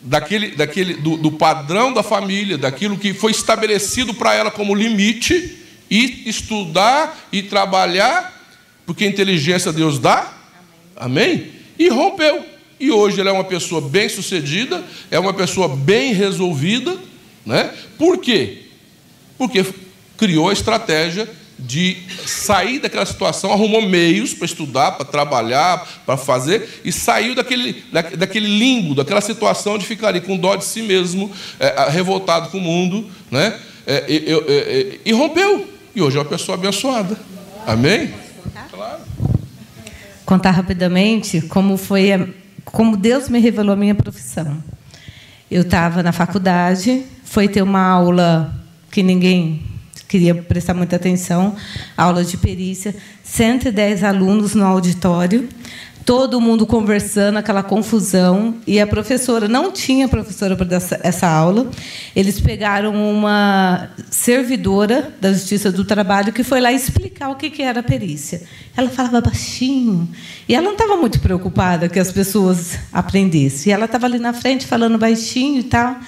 daquele, 0.00 0.54
daquele, 0.54 0.94
do, 0.94 1.16
do 1.16 1.32
padrão 1.32 1.92
da 1.92 2.02
família, 2.02 2.56
daquilo 2.56 2.98
que 2.98 3.12
foi 3.12 3.32
estabelecido 3.32 4.14
para 4.14 4.34
ela 4.34 4.50
como 4.50 4.74
limite, 4.74 5.56
e 5.90 6.28
estudar 6.28 7.28
e 7.32 7.42
trabalhar, 7.42 8.34
porque 8.84 9.06
inteligência 9.06 9.72
Deus 9.72 9.98
dá. 9.98 10.32
Amém? 10.96 11.50
E 11.78 11.88
rompeu. 11.88 12.44
E 12.80 12.90
hoje 12.90 13.20
ela 13.20 13.30
é 13.30 13.32
uma 13.32 13.44
pessoa 13.44 13.80
bem 13.80 14.08
sucedida, 14.08 14.84
é 15.10 15.18
uma 15.18 15.32
pessoa 15.32 15.68
bem 15.68 16.12
resolvida. 16.12 16.96
Né? 17.44 17.74
Por 17.96 18.18
quê? 18.18 18.64
Porque 19.36 19.64
criou 20.16 20.50
a 20.50 20.52
estratégia 20.52 21.28
de 21.58 21.96
sair 22.24 22.78
daquela 22.78 23.04
situação, 23.04 23.52
arrumou 23.52 23.82
meios 23.82 24.32
para 24.32 24.46
estudar, 24.46 24.92
para 24.92 25.04
trabalhar, 25.04 25.86
para 26.06 26.16
fazer, 26.16 26.80
e 26.84 26.92
saiu 26.92 27.34
daquele, 27.34 27.84
daquele 28.16 28.46
limbo, 28.46 28.94
daquela 28.94 29.20
situação 29.20 29.76
de 29.76 29.84
ficar 29.84 30.08
ali 30.08 30.20
com 30.20 30.36
dó 30.36 30.54
de 30.54 30.64
si 30.64 30.82
mesmo, 30.82 31.30
é, 31.58 31.88
revoltado 31.90 32.50
com 32.50 32.58
o 32.58 32.60
mundo, 32.60 33.10
né? 33.30 33.58
É, 33.86 34.04
e, 34.08 35.00
e, 35.06 35.12
rompeu. 35.12 35.66
E 35.94 36.02
hoje 36.02 36.16
é 36.16 36.20
uma 36.20 36.28
pessoa 36.28 36.56
abençoada. 36.56 37.18
Amém? 37.66 38.14
Claro. 38.70 39.00
Contar 40.24 40.50
rapidamente 40.50 41.40
como 41.40 41.76
foi, 41.76 42.12
a, 42.12 42.28
como 42.66 42.96
Deus 42.96 43.28
me 43.28 43.40
revelou 43.40 43.72
a 43.72 43.76
minha 43.76 43.94
profissão. 43.94 44.62
Eu 45.50 45.62
estava 45.62 46.02
na 46.02 46.12
faculdade, 46.12 47.02
foi 47.24 47.48
ter 47.48 47.62
uma 47.62 47.80
aula 47.80 48.54
que 48.90 49.02
ninguém 49.02 49.62
queria 50.08 50.34
prestar 50.34 50.74
muita 50.74 50.96
atenção, 50.96 51.54
aula 51.96 52.24
de 52.24 52.36
perícia, 52.38 52.96
110 53.22 54.02
alunos 54.02 54.54
no 54.54 54.64
auditório, 54.64 55.46
todo 56.08 56.40
mundo 56.40 56.66
conversando, 56.66 57.36
aquela 57.36 57.62
confusão, 57.62 58.54
e 58.66 58.80
a 58.80 58.86
professora 58.86 59.46
não 59.46 59.70
tinha 59.70 60.08
professora 60.08 60.56
para 60.56 60.64
dar 60.64 60.82
essa 61.02 61.28
aula. 61.28 61.70
Eles 62.16 62.40
pegaram 62.40 62.94
uma 62.94 63.90
servidora 64.10 65.12
da 65.20 65.30
Justiça 65.34 65.70
do 65.70 65.84
Trabalho 65.84 66.32
que 66.32 66.42
foi 66.42 66.62
lá 66.62 66.72
explicar 66.72 67.28
o 67.28 67.36
que 67.36 67.62
era 67.62 67.80
a 67.80 67.82
perícia. 67.82 68.40
Ela 68.74 68.88
falava 68.88 69.20
baixinho, 69.20 70.08
e 70.48 70.54
ela 70.54 70.64
não 70.64 70.72
estava 70.72 70.96
muito 70.96 71.20
preocupada 71.20 71.90
que 71.90 71.98
as 71.98 72.10
pessoas 72.10 72.78
aprendessem. 72.90 73.70
E 73.70 73.74
ela 73.74 73.84
estava 73.84 74.06
ali 74.06 74.18
na 74.18 74.32
frente 74.32 74.64
falando 74.64 74.96
baixinho 74.96 75.60
e 75.60 75.64
tal. 75.64 75.98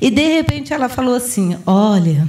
E 0.00 0.10
de 0.10 0.26
repente 0.36 0.72
ela 0.72 0.88
falou 0.88 1.14
assim: 1.14 1.58
"Olha, 1.66 2.26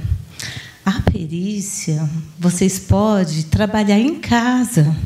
a 0.84 1.00
perícia, 1.00 2.08
vocês 2.38 2.78
podem 2.78 3.42
trabalhar 3.42 3.98
em 3.98 4.16
casa. 4.16 4.96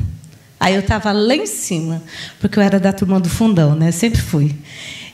Aí 0.59 0.73
eu 0.73 0.79
estava 0.79 1.11
lá 1.11 1.35
em 1.35 1.45
cima, 1.45 2.01
porque 2.39 2.57
eu 2.57 2.63
era 2.63 2.79
da 2.79 2.91
turma 2.91 3.19
do 3.19 3.29
fundão, 3.29 3.75
né? 3.75 3.91
Sempre 3.91 4.19
fui. 4.19 4.55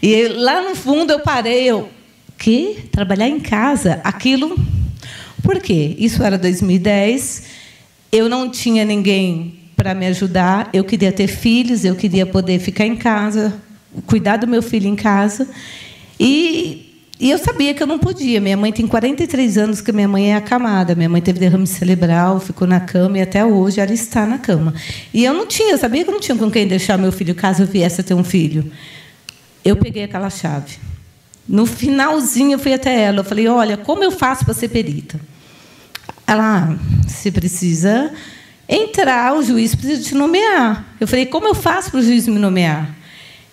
E 0.01 0.27
lá 0.27 0.61
no 0.61 0.75
fundo 0.75 1.11
eu 1.11 1.19
parei, 1.19 1.63
eu, 1.65 1.89
que? 2.37 2.87
Trabalhar 2.91 3.27
em 3.27 3.39
casa? 3.39 3.99
Aquilo. 4.03 4.57
Por 5.41 5.59
quê? 5.59 5.95
Isso 5.99 6.23
era 6.23 6.37
2010. 6.37 7.43
Eu 8.11 8.29
não 8.29 8.49
tinha 8.49 8.85
ninguém 8.85 9.59
para 9.75 9.93
me 9.93 10.05
ajudar. 10.07 10.69
Eu 10.73 10.85
queria 10.85 11.11
ter 11.11 11.27
filhos, 11.27 11.83
eu 11.83 11.95
queria 11.95 12.25
poder 12.25 12.59
ficar 12.59 12.85
em 12.85 12.95
casa, 12.95 13.53
cuidar 14.05 14.37
do 14.37 14.47
meu 14.47 14.61
filho 14.61 14.87
em 14.87 14.95
casa. 14.95 15.47
E 16.17 16.92
e 17.19 17.29
eu 17.29 17.37
sabia 17.37 17.73
que 17.73 17.81
eu 17.81 17.87
não 17.87 17.99
podia. 17.99 18.41
Minha 18.41 18.57
mãe 18.57 18.71
tem 18.71 18.87
43 18.87 19.57
anos 19.57 19.81
que 19.81 19.91
minha 19.91 20.07
mãe 20.07 20.33
é 20.33 20.35
acamada. 20.35 20.95
Minha 20.95 21.09
mãe 21.09 21.21
teve 21.21 21.39
derrame 21.39 21.67
cerebral, 21.67 22.39
ficou 22.39 22.67
na 22.67 22.79
cama 22.79 23.19
e 23.19 23.21
até 23.21 23.45
hoje 23.45 23.79
ela 23.79 23.93
está 23.93 24.25
na 24.25 24.37
cama. 24.37 24.73
E 25.13 25.23
eu 25.23 25.33
não 25.33 25.45
tinha, 25.45 25.73
eu 25.73 25.77
sabia 25.77 26.03
que 26.03 26.09
eu 26.09 26.13
não 26.13 26.19
tinha 26.19 26.37
com 26.37 26.49
quem 26.49 26.67
deixar 26.67 26.97
meu 26.97 27.11
filho 27.11 27.35
caso 27.35 27.63
eu 27.63 27.67
viesse 27.67 28.01
a 28.01 28.03
ter 28.03 28.13
um 28.13 28.23
filho. 28.23 28.69
Eu 29.63 29.77
peguei 29.77 30.03
aquela 30.03 30.29
chave. 30.29 30.77
No 31.47 31.65
finalzinho 31.65 32.53
eu 32.53 32.59
fui 32.59 32.73
até 32.73 33.03
ela. 33.03 33.19
Eu 33.19 33.23
falei: 33.23 33.47
"Olha, 33.47 33.77
como 33.77 34.03
eu 34.03 34.11
faço 34.11 34.43
para 34.43 34.53
ser 34.53 34.69
perita?" 34.69 35.19
Ela: 36.25 36.71
ah, 36.71 36.75
"Você 37.07 37.31
precisa 37.31 38.11
entrar, 38.67 39.35
o 39.35 39.43
juiz 39.43 39.75
precisa 39.75 40.01
te 40.01 40.15
nomear." 40.15 40.95
Eu 40.99 41.07
falei: 41.07 41.27
"Como 41.27 41.47
eu 41.47 41.53
faço 41.53 41.91
para 41.91 41.99
o 41.99 42.03
juiz 42.03 42.27
me 42.27 42.39
nomear?" 42.39 43.02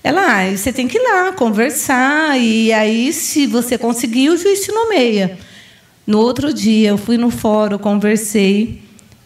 Ela, 0.02 0.40
ah, 0.40 0.56
você 0.56 0.72
tem 0.72 0.88
que 0.88 0.96
ir 0.96 1.02
lá 1.02 1.32
conversar, 1.32 2.38
e 2.40 2.72
aí, 2.72 3.12
se 3.12 3.46
você 3.46 3.76
conseguir, 3.76 4.30
o 4.30 4.36
juiz 4.36 4.60
te 4.60 4.72
nomeia. 4.72 5.38
No 6.06 6.18
outro 6.18 6.54
dia, 6.54 6.88
eu 6.88 6.98
fui 6.98 7.18
no 7.18 7.30
fórum, 7.30 7.76
conversei 7.76 8.80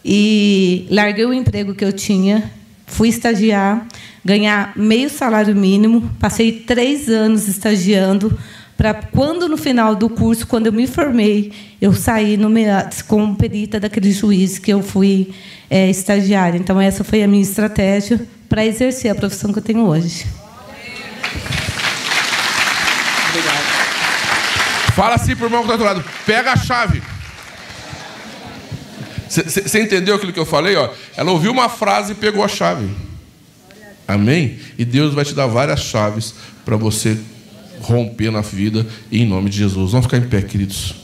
e 0.05 0.87
larguei 0.91 1.25
o 1.25 1.33
emprego 1.33 1.75
que 1.75 1.85
eu 1.85 1.93
tinha, 1.93 2.51
fui 2.87 3.09
estagiar, 3.09 3.87
ganhar 4.25 4.72
meio 4.77 5.09
salário 5.09 5.55
mínimo, 5.55 6.11
passei 6.18 6.51
três 6.51 7.09
anos 7.09 7.47
estagiando, 7.47 8.37
para 8.77 8.93
quando 8.93 9.49
no 9.49 9.57
final 9.57 9.95
do 9.95 10.11
curso, 10.11 10.45
quando 10.45 10.66
eu 10.66 10.72
me 10.72 10.89
formei, 10.89 11.53
eu 11.81 11.93
saí 11.95 12.37
como 13.07 13.37
perita 13.37 13.79
daquele 13.79 14.11
juiz 14.11 14.59
que 14.59 14.72
eu 14.72 14.83
fui 14.83 15.31
é, 15.70 15.89
estagiária. 15.89 16.59
Então, 16.59 16.81
essa 16.81 17.05
foi 17.05 17.22
a 17.22 17.29
minha 17.29 17.43
estratégia 17.43 18.27
para 18.49 18.66
exercer 18.66 19.12
a 19.12 19.14
profissão 19.14 19.53
que 19.53 19.61
eu 19.61 19.62
tenho 19.62 19.87
hoje. 19.87 20.27
Fala 24.95 25.16
assim 25.16 25.35
pro 25.35 25.47
irmão 25.47 25.62
que 25.62 25.66
está 25.66 25.77
do 25.77 25.85
lado. 25.85 26.05
Pega 26.25 26.53
a 26.53 26.57
chave. 26.57 27.03
Você 29.29 29.83
entendeu 29.83 30.14
aquilo 30.14 30.33
que 30.33 30.39
eu 30.39 30.47
falei? 30.47 30.77
Ó? 30.77 30.89
Ela 31.16 31.33
ouviu 31.33 31.51
uma 31.51 31.68
frase 31.68 32.12
e 32.12 32.14
pegou 32.14 32.45
a 32.45 32.49
chave. 32.49 32.89
Amém? 34.07 34.61
E 34.79 34.85
Deus 34.85 35.14
vai 35.14 35.25
te 35.25 35.35
dar 35.35 35.47
várias 35.47 35.81
chaves 35.81 36.35
para 36.64 36.77
você 36.77 37.18
romper 37.81 38.31
na 38.31 38.41
vida 38.41 38.87
em 39.11 39.27
nome 39.27 39.51
de 39.51 39.59
Jesus. 39.59 39.93
Vamos 39.93 40.07
ficar 40.07 40.18
em 40.18 40.29
pé, 40.29 40.43
queridos. 40.43 41.04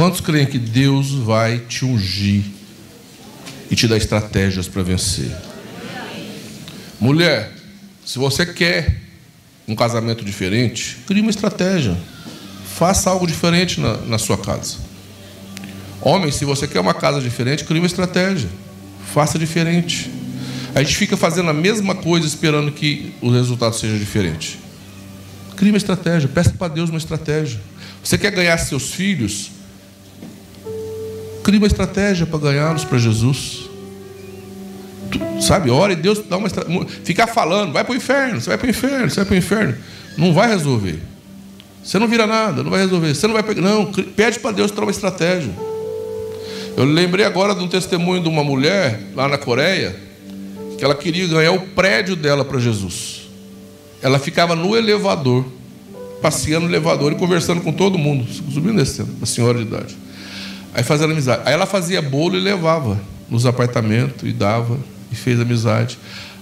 Quantos 0.00 0.22
creem 0.22 0.46
que 0.46 0.58
Deus 0.58 1.10
vai 1.10 1.58
te 1.58 1.84
ungir 1.84 2.42
e 3.70 3.76
te 3.76 3.86
dar 3.86 3.98
estratégias 3.98 4.66
para 4.66 4.82
vencer? 4.82 5.30
Mulher, 6.98 7.52
se 8.02 8.18
você 8.18 8.46
quer 8.46 8.96
um 9.68 9.74
casamento 9.74 10.24
diferente, 10.24 10.96
crie 11.06 11.20
uma 11.20 11.28
estratégia. 11.28 11.94
Faça 12.78 13.10
algo 13.10 13.26
diferente 13.26 13.78
na, 13.78 13.98
na 13.98 14.16
sua 14.16 14.38
casa. 14.38 14.78
Homem, 16.00 16.32
se 16.32 16.46
você 16.46 16.66
quer 16.66 16.80
uma 16.80 16.94
casa 16.94 17.20
diferente, 17.20 17.64
crie 17.64 17.78
uma 17.78 17.86
estratégia. 17.86 18.48
Faça 19.12 19.38
diferente. 19.38 20.10
A 20.74 20.82
gente 20.82 20.96
fica 20.96 21.14
fazendo 21.14 21.50
a 21.50 21.54
mesma 21.54 21.94
coisa 21.94 22.26
esperando 22.26 22.72
que 22.72 23.12
o 23.20 23.30
resultado 23.30 23.76
seja 23.76 23.98
diferente. 23.98 24.58
Crie 25.58 25.70
uma 25.70 25.76
estratégia, 25.76 26.26
peça 26.26 26.54
para 26.58 26.72
Deus 26.72 26.88
uma 26.88 26.96
estratégia. 26.96 27.60
Você 28.02 28.16
quer 28.16 28.30
ganhar 28.30 28.56
seus 28.56 28.94
filhos? 28.94 29.59
Cria 31.50 31.58
uma 31.58 31.66
estratégia 31.66 32.26
para 32.26 32.38
ganhá-los 32.38 32.84
para 32.84 32.96
Jesus. 32.96 33.68
Sabe, 35.40 35.68
ora 35.68 35.94
e 35.94 35.96
Deus 35.96 36.20
dá 36.28 36.36
uma 36.36 36.46
estratégia. 36.46 36.86
Ficar 37.02 37.26
falando, 37.26 37.72
vai 37.72 37.82
para 37.82 37.92
o 37.92 37.96
inferno, 37.96 38.40
você 38.40 38.50
vai 38.50 38.56
para 38.56 38.68
o 38.68 38.70
inferno, 38.70 39.10
você 39.10 39.16
vai 39.16 39.24
para 39.24 39.34
o 39.34 39.36
inferno. 39.36 39.74
Não 40.16 40.32
vai 40.32 40.48
resolver. 40.48 41.00
Você 41.82 41.98
não 41.98 42.06
vira 42.06 42.24
nada, 42.24 42.62
não 42.62 42.70
vai 42.70 42.82
resolver. 42.82 43.12
Você 43.12 43.26
não 43.26 43.34
vai 43.34 43.42
pegar. 43.42 43.62
Não, 43.62 43.86
pede 43.86 44.38
para 44.38 44.52
Deus 44.52 44.70
dar 44.70 44.82
uma 44.82 44.92
estratégia. 44.92 45.50
Eu 46.76 46.84
lembrei 46.84 47.26
agora 47.26 47.52
de 47.52 47.64
um 47.64 47.68
testemunho 47.68 48.22
de 48.22 48.28
uma 48.28 48.44
mulher 48.44 49.00
lá 49.16 49.26
na 49.26 49.36
Coreia, 49.36 49.96
que 50.78 50.84
ela 50.84 50.94
queria 50.94 51.26
ganhar 51.26 51.50
o 51.50 51.62
prédio 51.62 52.14
dela 52.14 52.44
para 52.44 52.60
Jesus. 52.60 53.22
Ela 54.00 54.20
ficava 54.20 54.54
no 54.54 54.76
elevador, 54.76 55.44
passeando 56.22 56.66
no 56.66 56.70
elevador 56.70 57.10
e 57.10 57.16
conversando 57.16 57.60
com 57.60 57.72
todo 57.72 57.98
mundo, 57.98 58.24
subindo 58.30 58.74
e 58.74 58.84
descendo, 58.84 59.10
uma 59.18 59.26
senhora 59.26 59.58
de 59.58 59.64
idade. 59.64 60.09
Aí 60.74 60.82
fazendo 60.82 61.12
amizade. 61.12 61.42
Aí 61.44 61.52
ela 61.52 61.66
fazia 61.66 62.00
bolo 62.00 62.36
e 62.36 62.40
levava 62.40 63.00
nos 63.28 63.46
apartamentos 63.46 64.28
e 64.28 64.32
dava 64.32 64.78
e 65.10 65.14
fez 65.14 65.40
amizade. 65.40 65.98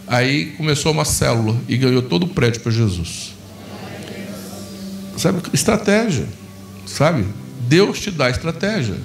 Aí 0.06 0.46
começou 0.56 0.92
uma 0.92 1.04
célula 1.04 1.56
e 1.68 1.76
ganhou 1.76 2.02
todo 2.02 2.24
o 2.24 2.28
prédio 2.28 2.60
para 2.60 2.72
Jesus. 2.72 3.34
Sabe? 5.16 5.42
Estratégia. 5.52 6.26
Sabe? 6.86 7.26
Deus 7.60 8.00
te 8.00 8.10
dá 8.10 8.30
estratégia. 8.30 8.96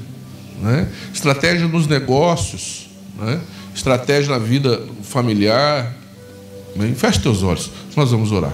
Né? 0.62 0.88
Estratégia 1.14 1.68
nos 1.68 1.88
negócios. 1.88 2.90
Né? 3.20 3.42
Estratégia 3.76 4.32
na 4.32 4.40
vida 4.40 4.82
familiar. 5.04 5.94
Feche 6.96 7.20
teus 7.20 7.44
olhos. 7.44 7.70
Nós 7.96 8.12
vamos 8.12 8.32
orar. 8.32 8.54